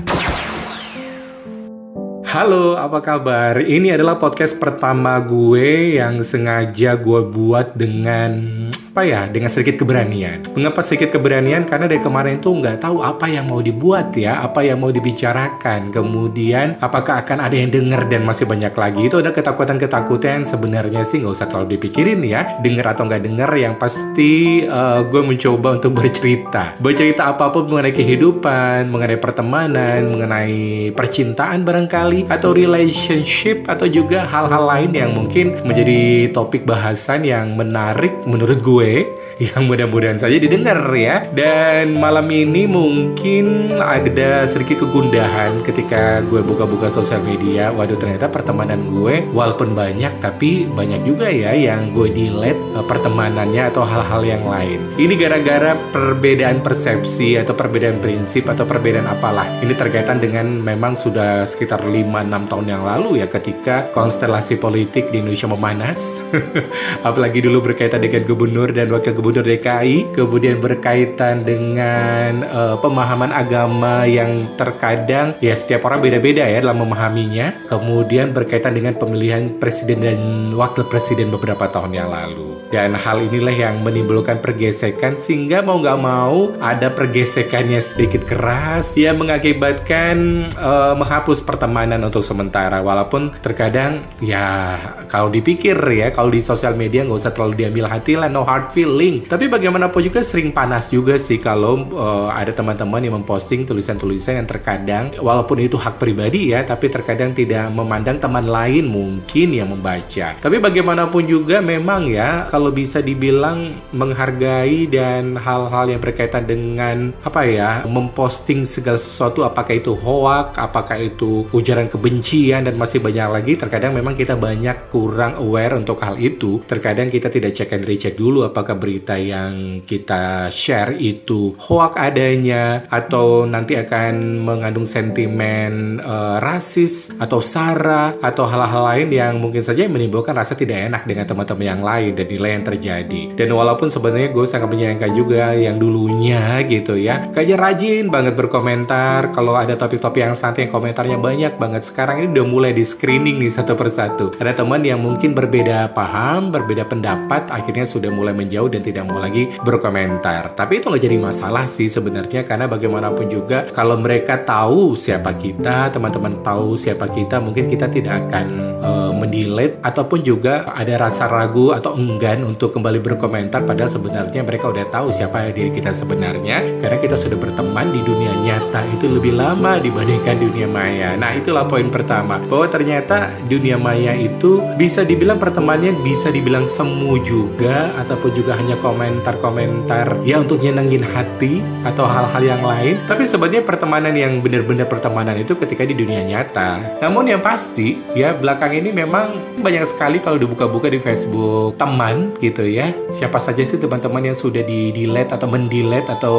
[2.23, 3.59] Halo, apa kabar?
[3.59, 10.55] Ini adalah podcast pertama gue yang sengaja gue buat dengan apa ya dengan sedikit keberanian.
[10.55, 11.67] Mengapa sedikit keberanian?
[11.67, 15.91] Karena dari kemarin tuh nggak tahu apa yang mau dibuat ya, apa yang mau dibicarakan.
[15.91, 19.11] Kemudian apakah akan ada yang denger dan masih banyak lagi.
[19.11, 22.55] Itu ada ketakutan-ketakutan sebenarnya sih nggak usah terlalu dipikirin ya.
[22.63, 26.79] Denger atau nggak denger yang pasti uh, gue mencoba untuk bercerita.
[26.79, 34.63] Bercerita apa pun mengenai kehidupan, mengenai pertemanan, mengenai percintaan barangkali atau relationship atau juga hal-hal
[34.63, 39.09] lain yang mungkin menjadi topik bahasan yang menarik menurut gue gue
[39.41, 41.25] yang mudah-mudahan saja didengar ya.
[41.33, 47.73] Dan malam ini mungkin ada sedikit kegundahan ketika gue buka-buka sosial media.
[47.73, 53.73] Waduh ternyata pertemanan gue walaupun banyak tapi banyak juga ya yang gue delete uh, pertemanannya
[53.73, 54.79] atau hal-hal yang lain.
[54.95, 59.49] Ini gara-gara perbedaan persepsi atau perbedaan prinsip atau perbedaan apalah.
[59.65, 65.25] Ini terkaitan dengan memang sudah sekitar 5-6 tahun yang lalu ya ketika konstelasi politik di
[65.25, 66.21] Indonesia memanas.
[67.07, 74.03] Apalagi dulu berkaitan dengan gubernur dan Wakil Gubernur DKI, kemudian berkaitan dengan uh, pemahaman agama
[74.03, 80.19] yang terkadang ya setiap orang beda-beda ya dalam memahaminya, kemudian berkaitan dengan pemilihan presiden dan
[80.51, 82.55] wakil presiden beberapa tahun yang lalu.
[82.73, 89.21] Dan hal inilah yang menimbulkan pergesekan sehingga mau nggak mau ada pergesekannya sedikit keras yang
[89.21, 94.75] mengakibatkan uh, menghapus pertemanan untuk sementara walaupun terkadang ya
[95.07, 98.64] kalau dipikir ya kalau di sosial media nggak usah terlalu diambil hati lah no hard
[98.65, 99.21] hard feeling.
[99.29, 104.49] Tapi bagaimanapun juga sering panas juga sih kalau uh, ada teman-teman yang memposting tulisan-tulisan yang
[104.49, 110.33] terkadang walaupun itu hak pribadi ya, tapi terkadang tidak memandang teman lain mungkin yang membaca.
[110.41, 117.45] Tapi bagaimanapun juga memang ya kalau bisa dibilang menghargai dan hal-hal yang berkaitan dengan apa
[117.45, 123.53] ya memposting segala sesuatu apakah itu hoak, apakah itu ujaran kebencian dan masih banyak lagi
[123.59, 126.63] terkadang memang kita banyak kurang aware untuk hal itu.
[126.65, 132.87] Terkadang kita tidak cek and recheck dulu apakah berita yang kita share itu hoax adanya
[132.87, 139.83] atau nanti akan mengandung sentimen uh, rasis atau sara atau hal-hal lain yang mungkin saja
[139.91, 143.21] menimbulkan rasa tidak enak dengan teman-teman yang lain dan nilai yang terjadi.
[143.35, 149.35] Dan walaupun sebenarnya gue sangat menyayangkan juga yang dulunya gitu ya, kayaknya rajin banget berkomentar
[149.35, 151.83] kalau ada topik-topik yang santai yang komentarnya banyak banget.
[151.83, 154.31] Sekarang ini udah mulai di screening nih satu persatu.
[154.39, 159.17] Ada teman yang mungkin berbeda paham, berbeda pendapat, akhirnya sudah mulai menjauh dan tidak mau
[159.17, 160.53] lagi berkomentar.
[160.53, 165.89] Tapi itu nggak jadi masalah sih sebenarnya karena bagaimanapun juga kalau mereka tahu siapa kita,
[165.89, 171.73] teman-teman tahu siapa kita, mungkin kita tidak akan uh, mendelete ataupun juga ada rasa ragu
[171.73, 176.97] atau enggan untuk kembali berkomentar padahal sebenarnya mereka udah tahu siapa diri kita sebenarnya karena
[177.01, 181.17] kita sudah berteman di dunia nyata itu lebih lama dibandingkan dunia maya.
[181.17, 187.17] Nah, itulah poin pertama bahwa ternyata dunia maya itu bisa dibilang pertemanannya bisa dibilang semu
[187.21, 192.97] juga ataupun juga hanya komentar-komentar ya untuk nyenengin hati atau hal-hal yang lain.
[193.05, 197.01] Tapi sebenarnya pertemanan yang benar-benar pertemanan itu ketika di dunia nyata.
[197.01, 202.65] Namun yang pasti ya belakang ini memang banyak sekali kalau dibuka-buka di Facebook teman gitu
[202.65, 202.89] ya.
[203.13, 206.37] Siapa saja sih teman-teman yang sudah di delete atau mendelete atau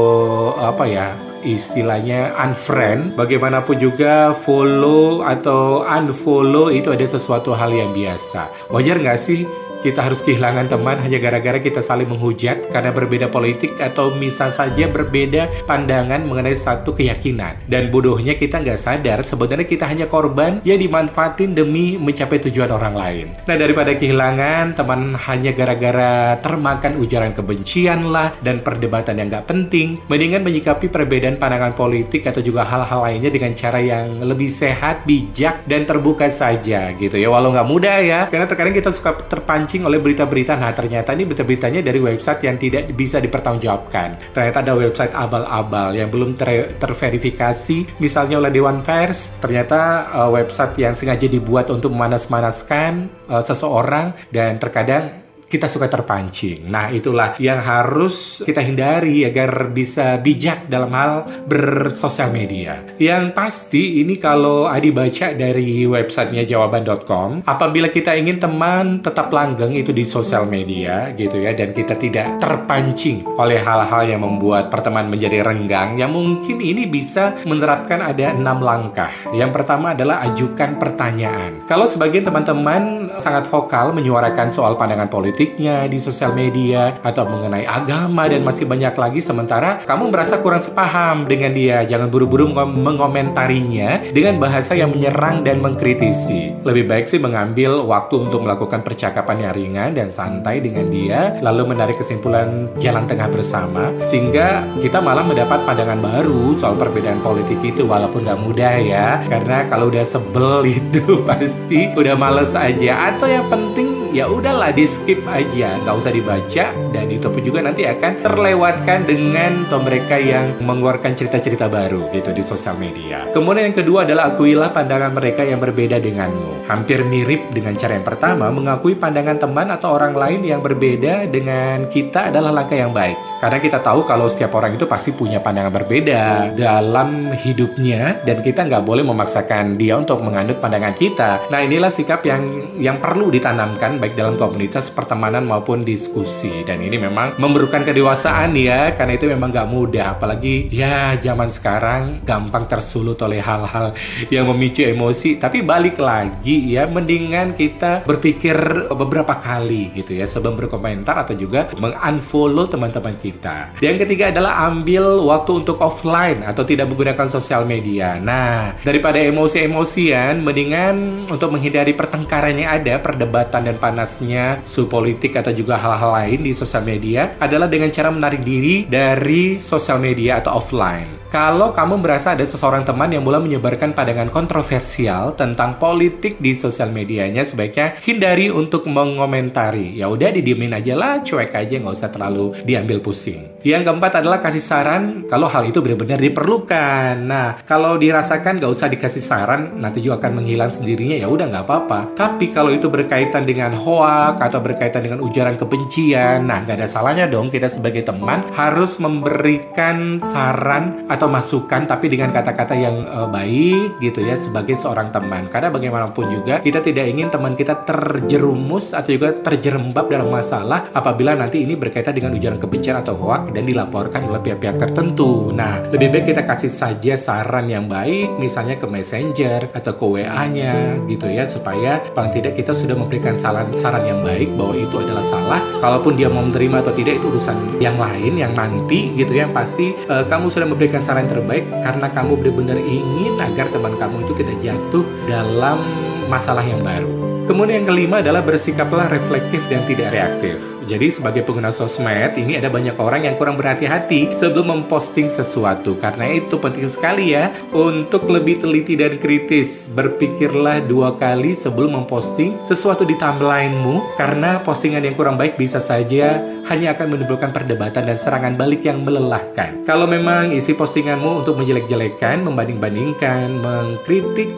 [0.57, 1.15] apa ya
[1.47, 9.19] istilahnya unfriend bagaimanapun juga follow atau unfollow itu ada sesuatu hal yang biasa wajar nggak
[9.21, 9.47] sih
[9.87, 14.91] kita harus kehilangan teman hanya gara-gara kita saling menghujat karena berbeda politik atau misal saja
[14.91, 17.55] berbeda pandangan mengenai satu keyakinan.
[17.71, 22.95] Dan bodohnya kita nggak sadar sebenarnya kita hanya korban yang dimanfaatin demi mencapai tujuan orang
[22.99, 23.27] lain.
[23.47, 30.03] Nah daripada kehilangan teman hanya gara-gara termakan ujaran kebencian lah dan perdebatan yang nggak penting,
[30.11, 35.63] mendingan menyikapi perbedaan pandangan politik atau juga hal-hal lainnya dengan cara yang lebih sehat, bijak,
[35.69, 37.29] dan terbuka saja gitu ya.
[37.29, 40.57] Walau nggak mudah ya, karena terkadang kita suka terpancing terpancing oleh berita-berita.
[40.57, 44.33] Nah, ternyata ini berita-beritanya dari website yang tidak bisa dipertanggungjawabkan.
[44.33, 49.37] Ternyata ada website abal-abal yang belum ter terverifikasi, misalnya oleh Dewan Pers.
[49.37, 56.67] Ternyata uh, website yang sengaja dibuat untuk memanas-manaskan uh, seseorang dan terkadang kita suka terpancing.
[56.67, 62.83] Nah, itulah yang harus kita hindari agar bisa bijak dalam hal bersosial media.
[62.99, 69.79] Yang pasti ini kalau Adi baca dari websitenya jawaban.com, apabila kita ingin teman tetap langgeng
[69.79, 75.15] itu di sosial media gitu ya dan kita tidak terpancing oleh hal-hal yang membuat pertemanan
[75.15, 79.11] menjadi renggang, yang mungkin ini bisa menerapkan ada enam langkah.
[79.31, 81.63] Yang pertama adalah ajukan pertanyaan.
[81.71, 85.07] Kalau sebagian teman-teman sangat vokal menyuarakan soal pandangan
[85.37, 90.65] politiknya di sosial media atau mengenai agama dan masih banyak lagi sementara kamu merasa kurang
[90.65, 96.57] sepaham dengan dia, jangan buru-buru mengomentarinya dengan bahasa yang menyerang dan mengkritisi.
[96.65, 101.69] Lebih baik sih mengambil waktu untuk melakukan percakapan yang ringan dan santai dengan dia, lalu
[101.69, 107.85] menarik kesimpulan jalan tengah bersama, sehingga kita malah mendapat pandangan baru soal perbedaan politik itu,
[107.85, 113.53] walaupun nggak mudah ya, karena kalau udah sebel itu pasti udah males aja, atau yang
[113.53, 118.25] penting ya udahlah di skip aja nggak usah dibaca dan itu pun juga nanti akan
[118.25, 123.29] terlewatkan dengan atau mereka yang mengeluarkan cerita-cerita baru gitu di sosial media.
[123.37, 126.65] Kemudian yang kedua adalah akuilah pandangan mereka yang berbeda denganmu.
[126.65, 131.85] Hampir mirip dengan cara yang pertama mengakui pandangan teman atau orang lain yang berbeda dengan
[131.93, 133.21] kita adalah langkah yang baik.
[133.37, 138.65] Karena kita tahu kalau setiap orang itu pasti punya pandangan berbeda dalam hidupnya dan kita
[138.65, 141.53] nggak boleh memaksakan dia untuk menganut pandangan kita.
[141.53, 146.63] Nah inilah sikap yang yang perlu ditanamkan baik dalam komunitas pertemanan maupun diskusi.
[146.63, 150.15] Dan ini memang memerlukan kedewasaan ya karena itu memang gak mudah.
[150.15, 153.99] Apalagi ya zaman sekarang gampang tersulut oleh hal-hal
[154.31, 155.43] yang memicu emosi.
[155.43, 158.55] Tapi balik lagi ya mendingan kita berpikir
[158.95, 163.75] beberapa kali gitu ya sebelum berkomentar atau juga mengunfollow teman-teman kita.
[163.83, 168.23] Yang ketiga adalah ambil waktu untuk offline atau tidak menggunakan sosial media.
[168.23, 175.55] Nah daripada emosi-emosian mendingan untuk menghindari pertengkaran yang ada perdebatan dan panasnya suhu politik atau
[175.55, 180.59] juga hal-hal lain di sosial media adalah dengan cara menarik diri dari sosial media atau
[180.59, 181.17] offline.
[181.31, 186.95] Kalau kamu merasa ada seseorang teman yang mulai menyebarkan pandangan kontroversial tentang politik di sosial
[186.95, 189.95] medianya, sebaiknya hindari untuk mengomentari.
[189.95, 193.56] Ya udah didiemin aja lah, cuek aja, nggak usah terlalu diambil pusing.
[193.67, 197.19] Yang keempat adalah kasih saran kalau hal itu benar-benar diperlukan.
[197.19, 201.19] Nah, kalau dirasakan nggak usah dikasih saran, nanti juga akan menghilang sendirinya.
[201.19, 202.15] Ya udah nggak apa-apa.
[202.15, 206.47] Tapi kalau itu berkaitan dengan hoak atau berkaitan dengan ujaran kebencian.
[206.47, 212.31] Nah, nggak ada salahnya dong kita sebagai teman harus memberikan saran atau masukan tapi dengan
[212.31, 215.51] kata-kata yang uh, baik gitu ya sebagai seorang teman.
[215.51, 221.35] Karena bagaimanapun juga kita tidak ingin teman kita terjerumus atau juga terjerembab dalam masalah apabila
[221.35, 225.49] nanti ini berkaitan dengan ujaran kebencian atau hoak dan dilaporkan oleh pihak-pihak tertentu.
[225.57, 231.01] Nah, lebih baik kita kasih saja saran yang baik misalnya ke Messenger atau ke WA-nya
[231.09, 235.25] gitu ya supaya paling tidak kita sudah memberikan saran saran yang baik bahwa itu adalah
[235.25, 235.65] salah.
[235.81, 239.49] Kalaupun dia mau menerima atau tidak itu urusan yang lain yang nanti gitu ya.
[239.49, 244.29] Pasti uh, kamu sudah memberikan saran yang terbaik karena kamu benar-benar ingin agar teman kamu
[244.29, 245.81] itu tidak jatuh dalam
[246.29, 247.09] masalah yang baru.
[247.47, 250.76] Kemudian yang kelima adalah bersikaplah reflektif dan tidak reaktif.
[250.87, 255.99] Jadi sebagai pengguna sosmed ini ada banyak orang yang kurang berhati-hati sebelum memposting sesuatu.
[255.99, 259.91] Karena itu penting sekali ya untuk lebih teliti dan kritis.
[259.91, 266.39] Berpikirlah dua kali sebelum memposting sesuatu di timelinemu karena postingan yang kurang baik bisa saja
[266.71, 269.83] hanya akan menimbulkan perdebatan dan serangan balik yang melelahkan.
[269.83, 274.55] Kalau memang isi postinganmu untuk menjelek-jelekan, membanding-bandingkan, mengkritik,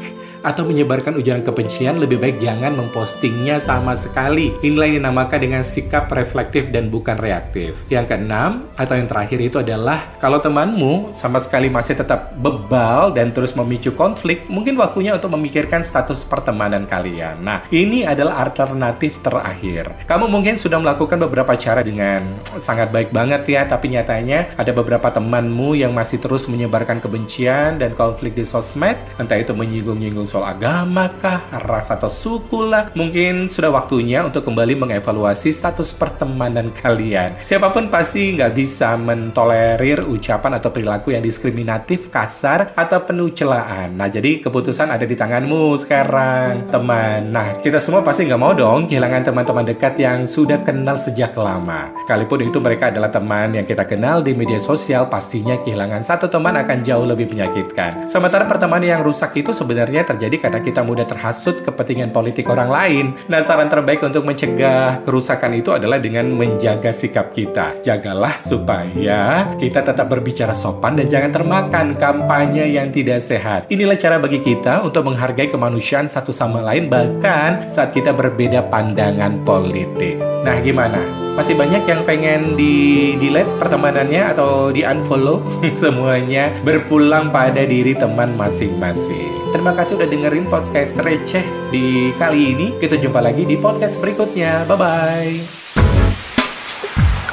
[0.48, 4.56] atau menyebarkan ujaran kebencian, lebih baik jangan mempostingnya sama sekali.
[4.64, 7.84] Inilah yang dinamakan dengan sikap reflektif dan bukan reaktif.
[7.92, 13.28] Yang keenam atau yang terakhir itu adalah kalau temanmu sama sekali masih tetap bebal dan
[13.36, 17.44] terus memicu konflik, mungkin waktunya untuk memikirkan status pertemanan kalian.
[17.44, 19.92] Nah, ini adalah alternatif terakhir.
[20.08, 25.12] Kamu mungkin sudah melakukan beberapa cara dengan sangat baik banget ya, tapi nyatanya ada beberapa
[25.12, 31.10] temanmu yang masih terus menyebarkan kebencian dan konflik di sosmed, entah itu menyinggung-nyinggung soal agama
[31.18, 32.94] kah, ras atau suku lah.
[32.94, 37.34] Mungkin sudah waktunya untuk kembali mengevaluasi status pertemanan kalian.
[37.42, 43.98] Siapa pun pasti nggak bisa mentolerir ucapan atau perilaku yang diskriminatif, kasar, atau penuh celaan.
[43.98, 47.34] Nah, jadi keputusan ada di tanganmu sekarang, teman.
[47.34, 51.90] Nah, kita semua pasti nggak mau dong kehilangan teman-teman dekat yang sudah kenal sejak lama.
[52.06, 56.54] Sekalipun itu mereka adalah teman yang kita kenal di media sosial, pastinya kehilangan satu teman
[56.54, 58.06] akan jauh lebih menyakitkan.
[58.06, 62.66] Sementara pertemanan yang rusak itu sebenarnya terjadi terjadi karena kita mudah terhasut kepentingan politik orang
[62.66, 63.04] lain.
[63.30, 67.78] Nah, saran terbaik untuk mencegah kerusakan itu adalah dengan menjaga sikap kita.
[67.86, 73.70] Jagalah supaya kita tetap berbicara sopan dan jangan termakan kampanye yang tidak sehat.
[73.70, 79.46] Inilah cara bagi kita untuk menghargai kemanusiaan satu sama lain bahkan saat kita berbeda pandangan
[79.46, 80.18] politik.
[80.42, 81.17] Nah, gimana?
[81.38, 85.38] Masih banyak yang pengen di delete pertemanannya atau di unfollow
[85.70, 89.54] semuanya berpulang pada diri teman masing-masing.
[89.54, 92.66] Terima kasih udah dengerin podcast receh di kali ini.
[92.82, 94.66] Kita jumpa lagi di podcast berikutnya.
[94.66, 95.34] Bye bye.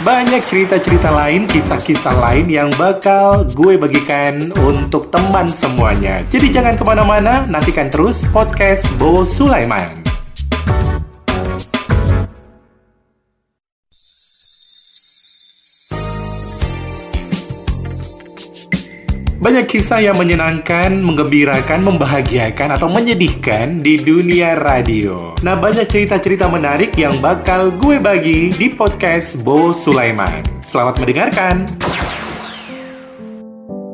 [0.06, 6.22] Banyak cerita-cerita lain, kisah-kisah lain yang bakal gue bagikan untuk teman semuanya.
[6.30, 10.05] Jadi jangan ke mana-mana, nantikan terus podcast Bo Sulaiman.
[19.46, 25.38] Banyak kisah yang menyenangkan, menggembirakan, membahagiakan, atau menyedihkan di dunia radio.
[25.46, 30.42] Nah, banyak cerita-cerita menarik yang bakal gue bagi di podcast Bo Sulaiman.
[30.66, 31.62] Selamat mendengarkan.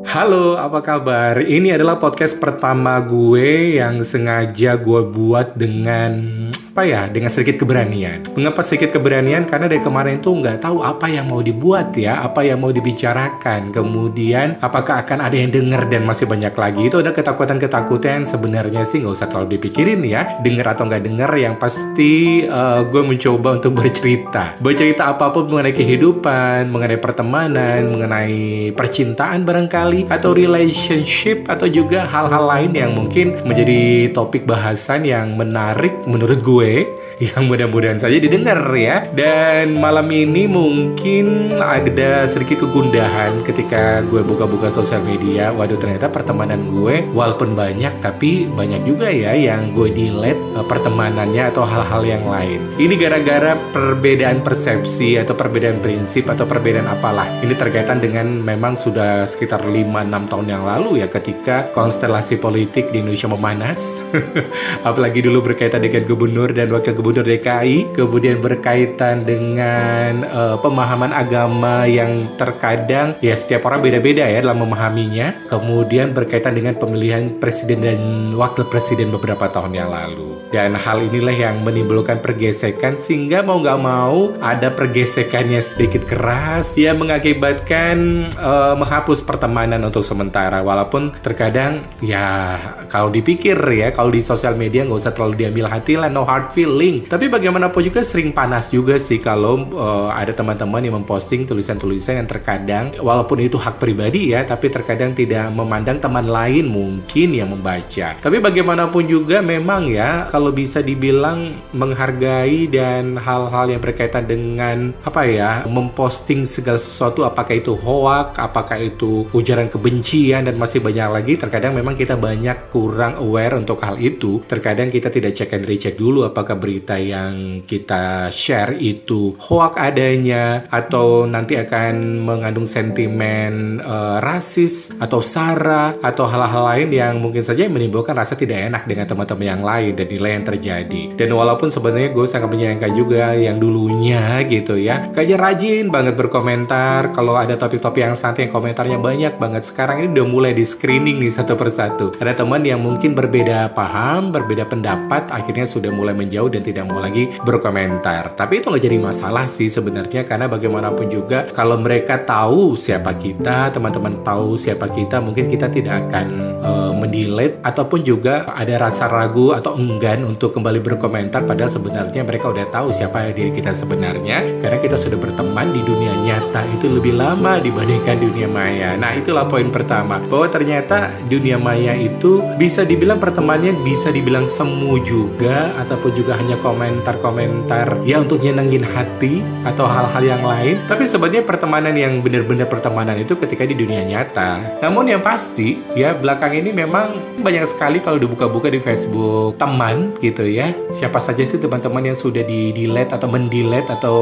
[0.08, 1.44] Halo, apa kabar?
[1.44, 8.32] Ini adalah podcast pertama gue yang sengaja gue buat dengan apa ya dengan sedikit keberanian.
[8.32, 9.44] Mengapa sedikit keberanian?
[9.44, 13.76] Karena dari kemarin tuh nggak tahu apa yang mau dibuat ya, apa yang mau dibicarakan.
[13.76, 16.88] Kemudian apakah akan ada yang denger dan masih banyak lagi.
[16.88, 20.40] Itu ada ketakutan-ketakutan sebenarnya sih nggak usah terlalu dipikirin ya.
[20.40, 24.56] Denger atau nggak denger yang pasti uh, gue mencoba untuk bercerita.
[24.56, 32.48] Bercerita apa pun mengenai kehidupan, mengenai pertemanan, mengenai percintaan barangkali, atau relationship, atau juga hal-hal
[32.48, 36.86] lain yang mungkin menjadi topik bahasan yang menarik menurut gue gue
[37.18, 39.02] yang mudah-mudahan saja didengar ya.
[39.10, 45.50] Dan malam ini mungkin ada sedikit kegundahan ketika gue buka-buka sosial media.
[45.50, 51.50] Waduh ternyata pertemanan gue walaupun banyak tapi banyak juga ya yang gue delete uh, pertemanannya
[51.50, 52.62] atau hal-hal yang lain.
[52.78, 57.26] Ini gara-gara perbedaan persepsi atau perbedaan prinsip atau perbedaan apalah.
[57.42, 63.02] Ini terkaitan dengan memang sudah sekitar 5-6 tahun yang lalu ya ketika konstelasi politik di
[63.02, 64.06] Indonesia memanas.
[64.88, 71.84] Apalagi dulu berkaitan dengan gubernur dan Wakil Gubernur DKI, kemudian berkaitan dengan uh, pemahaman agama
[71.88, 78.00] yang terkadang ya setiap orang beda-beda ya dalam memahaminya, kemudian berkaitan dengan pemilihan presiden dan
[78.36, 80.40] wakil presiden beberapa tahun yang lalu.
[80.52, 87.00] Dan hal inilah yang menimbulkan pergesekan sehingga mau nggak mau ada pergesekannya sedikit keras yang
[87.00, 92.58] mengakibatkan uh, menghapus pertemanan untuk sementara walaupun terkadang ya
[92.90, 96.41] kalau dipikir ya kalau di sosial media nggak usah terlalu diambil hati lah no hard
[96.50, 97.06] feeling.
[97.06, 102.28] Tapi bagaimanapun juga sering panas juga sih kalau uh, ada teman-teman yang memposting tulisan-tulisan yang
[102.28, 108.18] terkadang walaupun itu hak pribadi ya tapi terkadang tidak memandang teman lain mungkin yang membaca.
[108.18, 115.28] Tapi bagaimanapun juga memang ya kalau bisa dibilang menghargai dan hal-hal yang berkaitan dengan apa
[115.28, 121.34] ya memposting segala sesuatu apakah itu hoak apakah itu ujaran kebencian dan masih banyak lagi
[121.36, 124.40] terkadang memang kita banyak kurang aware untuk hal itu.
[124.48, 130.64] Terkadang kita tidak cek and recheck dulu apakah berita yang kita share itu hoak adanya
[130.72, 137.68] atau nanti akan mengandung sentimen uh, rasis atau sara atau hal-hal lain yang mungkin saja
[137.68, 141.02] menimbulkan rasa tidak enak dengan teman-teman yang lain dan nilai yang terjadi.
[141.14, 147.12] Dan walaupun sebenarnya gue sangat menyayangkan juga yang dulunya gitu ya, kayaknya rajin banget berkomentar.
[147.12, 149.62] Kalau ada topik-topik yang santai yang komentarnya banyak banget.
[149.68, 152.16] Sekarang ini udah mulai di screening nih satu persatu.
[152.16, 157.02] Ada teman yang mungkin berbeda paham, berbeda pendapat, akhirnya sudah mulai menjauh dan tidak mau
[157.02, 158.38] lagi berkomentar.
[158.38, 163.74] Tapi itu nggak jadi masalah sih sebenarnya karena bagaimanapun juga kalau mereka tahu siapa kita,
[163.74, 166.26] teman-teman tahu siapa kita, mungkin kita tidak akan
[166.62, 172.52] uh, mendelete ataupun juga ada rasa ragu atau enggan untuk kembali berkomentar padahal sebenarnya mereka
[172.54, 177.18] udah tahu siapa diri kita sebenarnya karena kita sudah berteman di dunia nyata itu lebih
[177.18, 178.94] lama dibandingkan dunia maya.
[178.94, 185.00] Nah, itulah poin pertama bahwa ternyata dunia maya itu bisa dibilang pertemanannya bisa dibilang semu
[185.02, 190.80] juga ataupun juga hanya komentar-komentar ya untuk nyenengin hati atau hal-hal yang lain.
[190.86, 194.80] Tapi sebenarnya pertemanan yang benar-benar pertemanan itu ketika di dunia nyata.
[194.80, 200.44] Namun yang pasti ya belakang ini memang banyak sekali kalau dibuka-buka di Facebook teman gitu
[200.46, 200.70] ya.
[200.92, 204.18] Siapa saja sih teman-teman yang sudah di delete atau mendelete atau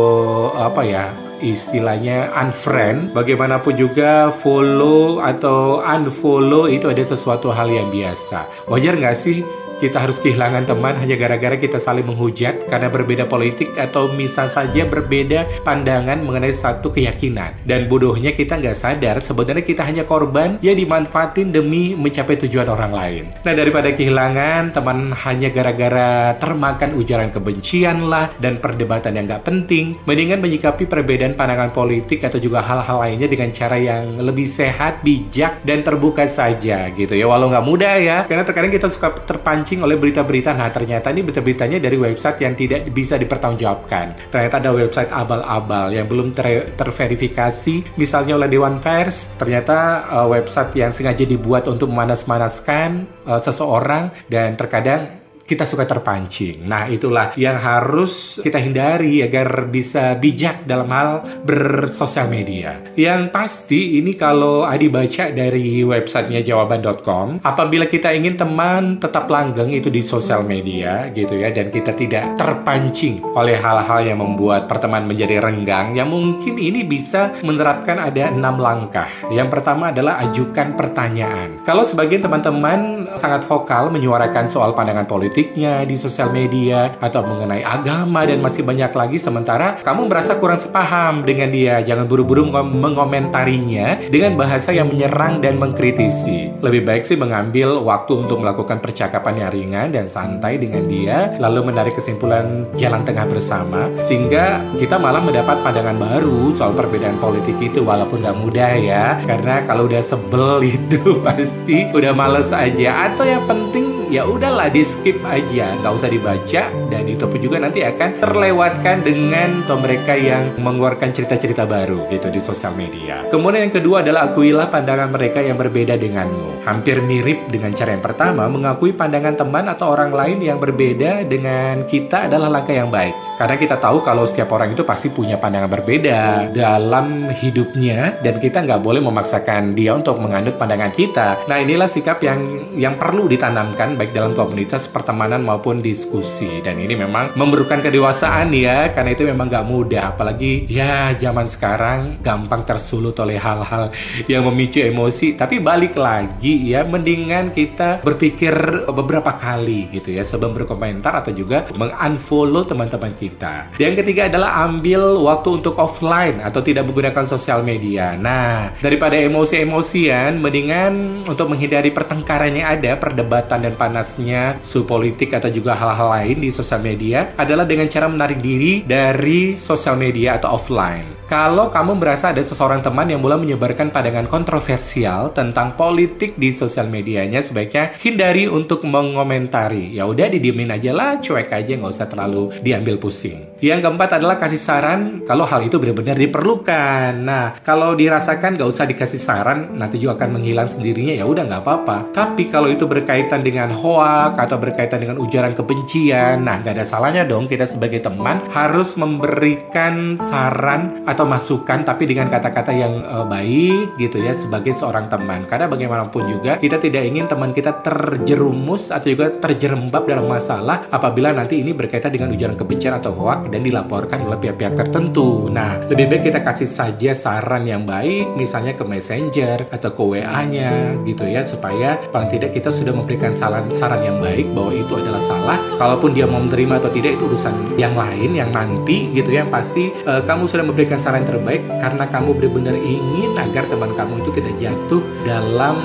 [0.56, 1.10] apa ya
[1.40, 9.16] istilahnya unfriend bagaimanapun juga follow atau unfollow itu ada sesuatu hal yang biasa wajar nggak
[9.16, 9.42] sih
[9.80, 14.84] kita harus kehilangan teman hanya gara-gara kita saling menghujat karena berbeda politik atau misal saja
[14.84, 17.56] berbeda pandangan mengenai satu keyakinan.
[17.64, 22.92] Dan bodohnya kita nggak sadar sebenarnya kita hanya korban yang dimanfaatin demi mencapai tujuan orang
[22.92, 23.24] lain.
[23.40, 29.96] Nah daripada kehilangan teman hanya gara-gara termakan ujaran kebencian lah dan perdebatan yang nggak penting,
[30.04, 35.62] mendingan menyikapi perbedaan pandangan politik atau juga hal-hal lainnya dengan cara yang lebih sehat, bijak,
[35.62, 37.24] dan terbuka saja gitu ya.
[37.30, 40.50] Walau nggak mudah ya, karena terkadang kita suka terpancing oleh berita-berita.
[40.58, 44.34] Nah ternyata ini berita-beritanya dari website yang tidak bisa dipertanggungjawabkan.
[44.34, 49.30] Ternyata ada website abal-abal yang belum ter terverifikasi, misalnya oleh Dewan Pers.
[49.38, 55.19] Ternyata uh, website yang sengaja dibuat untuk memanas-manaskan uh, seseorang dan terkadang
[55.50, 56.62] kita suka terpancing.
[56.62, 62.78] Nah, itulah yang harus kita hindari agar bisa bijak dalam hal bersosial media.
[62.94, 69.74] Yang pasti ini kalau Adi baca dari websitenya jawaban.com, apabila kita ingin teman tetap langgeng
[69.74, 75.10] itu di sosial media gitu ya dan kita tidak terpancing oleh hal-hal yang membuat pertemanan
[75.10, 79.08] menjadi renggang, yang mungkin ini bisa menerapkan ada enam langkah.
[79.34, 81.58] Yang pertama adalah ajukan pertanyaan.
[81.66, 87.64] Kalau sebagian teman-teman sangat vokal menyuarakan soal pandangan politik politiknya di sosial media atau mengenai
[87.64, 89.16] agama dan masih banyak lagi.
[89.16, 91.80] Sementara kamu merasa kurang sepaham dengan dia.
[91.80, 96.52] Jangan buru-buru mengomentarinya dengan bahasa yang menyerang dan mengkritisi.
[96.60, 101.72] Lebih baik sih mengambil waktu untuk melakukan percakapan yang ringan dan santai dengan dia lalu
[101.72, 107.80] menarik kesimpulan jalan tengah bersama sehingga kita malah mendapat pandangan baru soal perbedaan politik itu
[107.80, 109.16] walaupun gak mudah ya.
[109.24, 113.08] Karena kalau udah sebel itu pasti udah males aja.
[113.08, 115.78] Atau yang penting ya udahlah di skip aja.
[115.78, 121.14] Nggak usah dibaca dan itu pun juga nanti akan terlewatkan dengan atau mereka yang mengeluarkan
[121.14, 123.22] cerita-cerita baru gitu di sosial media.
[123.30, 126.66] Kemudian yang kedua adalah akuilah pandangan mereka yang berbeda denganmu.
[126.66, 131.86] Hampir mirip dengan cara yang pertama mengakui pandangan teman atau orang lain yang berbeda dengan
[131.86, 133.14] kita adalah langkah yang baik.
[133.38, 138.66] Karena kita tahu kalau setiap orang itu pasti punya pandangan berbeda dalam hidupnya dan kita
[138.66, 141.46] nggak boleh memaksakan dia untuk menganut pandangan kita.
[141.46, 146.64] Nah inilah sikap yang yang perlu ditanamkan baik dalam komunitas pertemanan maupun diskusi.
[146.64, 150.16] Dan ini memang memerlukan kedewasaan ya karena itu memang gak mudah.
[150.16, 153.92] Apalagi ya zaman sekarang gampang tersulut oleh hal-hal
[154.24, 155.36] yang memicu emosi.
[155.36, 161.68] Tapi balik lagi ya mendingan kita berpikir beberapa kali gitu ya sebelum berkomentar atau juga
[161.76, 163.76] mengunfollow teman-teman kita.
[163.76, 168.16] Yang ketiga adalah ambil waktu untuk offline atau tidak menggunakan sosial media.
[168.16, 175.50] Nah daripada emosi-emosian mendingan untuk menghindari pertengkaran yang ada perdebatan dan panasnya su politik atau
[175.50, 180.54] juga hal-hal lain di sosial media adalah dengan cara menarik diri dari sosial media atau
[180.54, 181.26] offline.
[181.26, 186.86] Kalau kamu merasa ada seseorang teman yang mulai menyebarkan pandangan kontroversial tentang politik di sosial
[186.86, 189.90] medianya, sebaiknya hindari untuk mengomentari.
[189.94, 193.49] Ya udah didiemin aja lah, cuek aja, nggak usah terlalu diambil pusing.
[193.62, 197.14] Yang keempat adalah kasih saran kalau hal itu benar-benar diperlukan.
[197.22, 201.14] Nah, kalau dirasakan nggak usah dikasih saran, nanti juga akan menghilang sendirinya.
[201.14, 202.10] Ya udah nggak apa-apa.
[202.10, 207.22] Tapi kalau itu berkaitan dengan hoak atau berkaitan dengan ujaran kebencian, nah nggak ada salahnya
[207.22, 213.28] dong kita sebagai teman harus memberikan saran atau atau masukan tapi dengan kata-kata yang uh,
[213.28, 218.88] baik gitu ya sebagai seorang teman karena bagaimanapun juga kita tidak ingin teman kita terjerumus
[218.88, 223.66] atau juga terjerembab dalam masalah apabila nanti ini berkaitan dengan ujaran kebencian atau hoak dan
[223.66, 228.86] dilaporkan oleh pihak-pihak tertentu nah lebih baik kita kasih saja saran yang baik misalnya ke
[228.86, 234.18] messenger atau ke WA-nya gitu ya supaya paling tidak kita sudah memberikan saran saran yang
[234.22, 238.32] baik bahwa itu adalah salah kalaupun dia mau menerima atau tidak itu urusan yang lain
[238.32, 243.34] yang nanti gitu ya pasti uh, kamu sudah memberikan saran terbaik karena kamu benar-benar ingin
[243.36, 245.76] agar teman kamu itu tidak jatuh dalam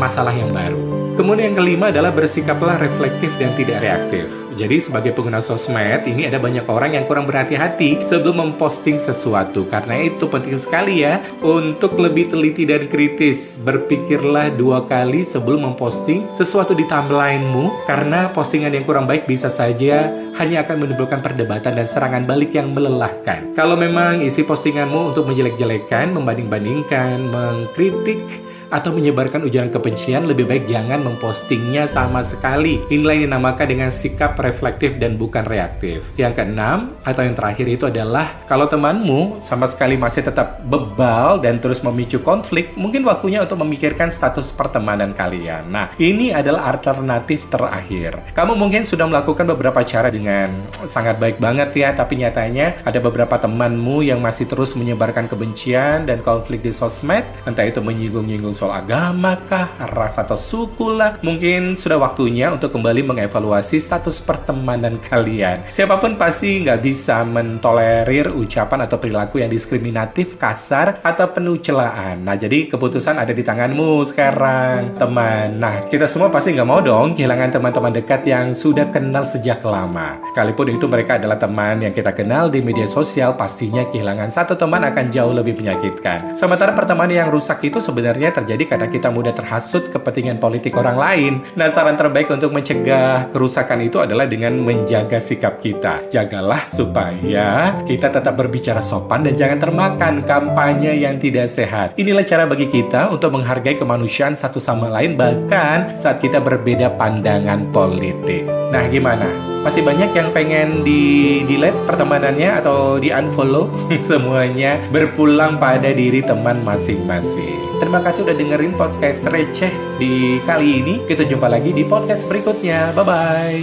[0.00, 1.01] masalah yang baru.
[1.12, 4.32] Kemudian yang kelima adalah bersikaplah reflektif dan tidak reaktif.
[4.52, 9.64] Jadi sebagai pengguna sosmed ini ada banyak orang yang kurang berhati-hati sebelum memposting sesuatu.
[9.68, 13.56] Karena itu penting sekali ya untuk lebih teliti dan kritis.
[13.60, 20.12] Berpikirlah dua kali sebelum memposting sesuatu di timelinemu karena postingan yang kurang baik bisa saja
[20.36, 23.56] hanya akan menimbulkan perdebatan dan serangan balik yang melelahkan.
[23.56, 31.04] Kalau memang isi postinganmu untuk menjelek-jelekan, membanding-bandingkan, mengkritik atau menyebarkan ujaran kebencian lebih baik jangan
[31.04, 32.80] mempostingnya sama sekali.
[32.88, 36.08] Inilah yang dinamakan dengan sikap reflektif dan bukan reaktif.
[36.16, 41.60] Yang keenam atau yang terakhir itu adalah kalau temanmu sama sekali masih tetap bebal dan
[41.60, 45.68] terus memicu konflik, mungkin waktunya untuk memikirkan status pertemanan kalian.
[45.68, 48.16] Nah, ini adalah alternatif terakhir.
[48.32, 53.36] Kamu mungkin sudah melakukan beberapa cara dengan sangat baik banget ya, tapi nyatanya ada beberapa
[53.36, 59.34] temanmu yang masih terus menyebarkan kebencian dan konflik di sosmed, entah itu menyinggung-nyinggung soal agama
[59.50, 61.18] kah, ras atau suku lah.
[61.18, 65.66] Mungkin sudah waktunya untuk kembali mengevaluasi status pertemanan kalian.
[65.66, 72.22] Siapa pun pasti nggak bisa mentolerir ucapan atau perilaku yang diskriminatif, kasar, atau penuh celaan.
[72.22, 75.58] Nah, jadi keputusan ada di tanganmu sekarang, teman.
[75.58, 80.22] Nah, kita semua pasti nggak mau dong kehilangan teman-teman dekat yang sudah kenal sejak lama.
[80.30, 84.86] Sekalipun itu mereka adalah teman yang kita kenal di media sosial, pastinya kehilangan satu teman
[84.86, 86.38] akan jauh lebih menyakitkan.
[86.38, 91.32] Sementara pertemanan yang rusak itu sebenarnya terjadi karena kita mudah terhasut kepentingan politik orang lain.
[91.56, 96.04] Nah, saran terbaik untuk mencegah kerusakan itu adalah dengan menjaga sikap kita.
[96.12, 101.96] Jagalah supaya kita tetap berbicara sopan dan jangan termakan kampanye yang tidak sehat.
[101.96, 107.72] Inilah cara bagi kita untuk menghargai kemanusiaan satu sama lain bahkan saat kita berbeda pandangan
[107.72, 108.44] politik.
[108.68, 109.51] Nah, gimana?
[109.62, 113.70] Masih banyak yang pengen di delete pertemanannya atau di unfollow
[114.02, 117.78] semuanya berpulang pada diri teman masing-masing.
[117.78, 119.70] Terima kasih udah dengerin podcast receh
[120.02, 120.94] di kali ini.
[121.06, 122.90] Kita jumpa lagi di podcast berikutnya.
[122.90, 123.62] Bye bye.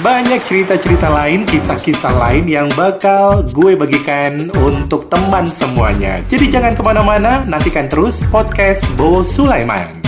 [0.00, 6.24] Banyak cerita-cerita lain, kisah-kisah lain yang bakal gue bagikan untuk teman semuanya.
[6.24, 9.99] Jadi jangan ke mana-mana, nantikan terus podcast Bo Sulaiman.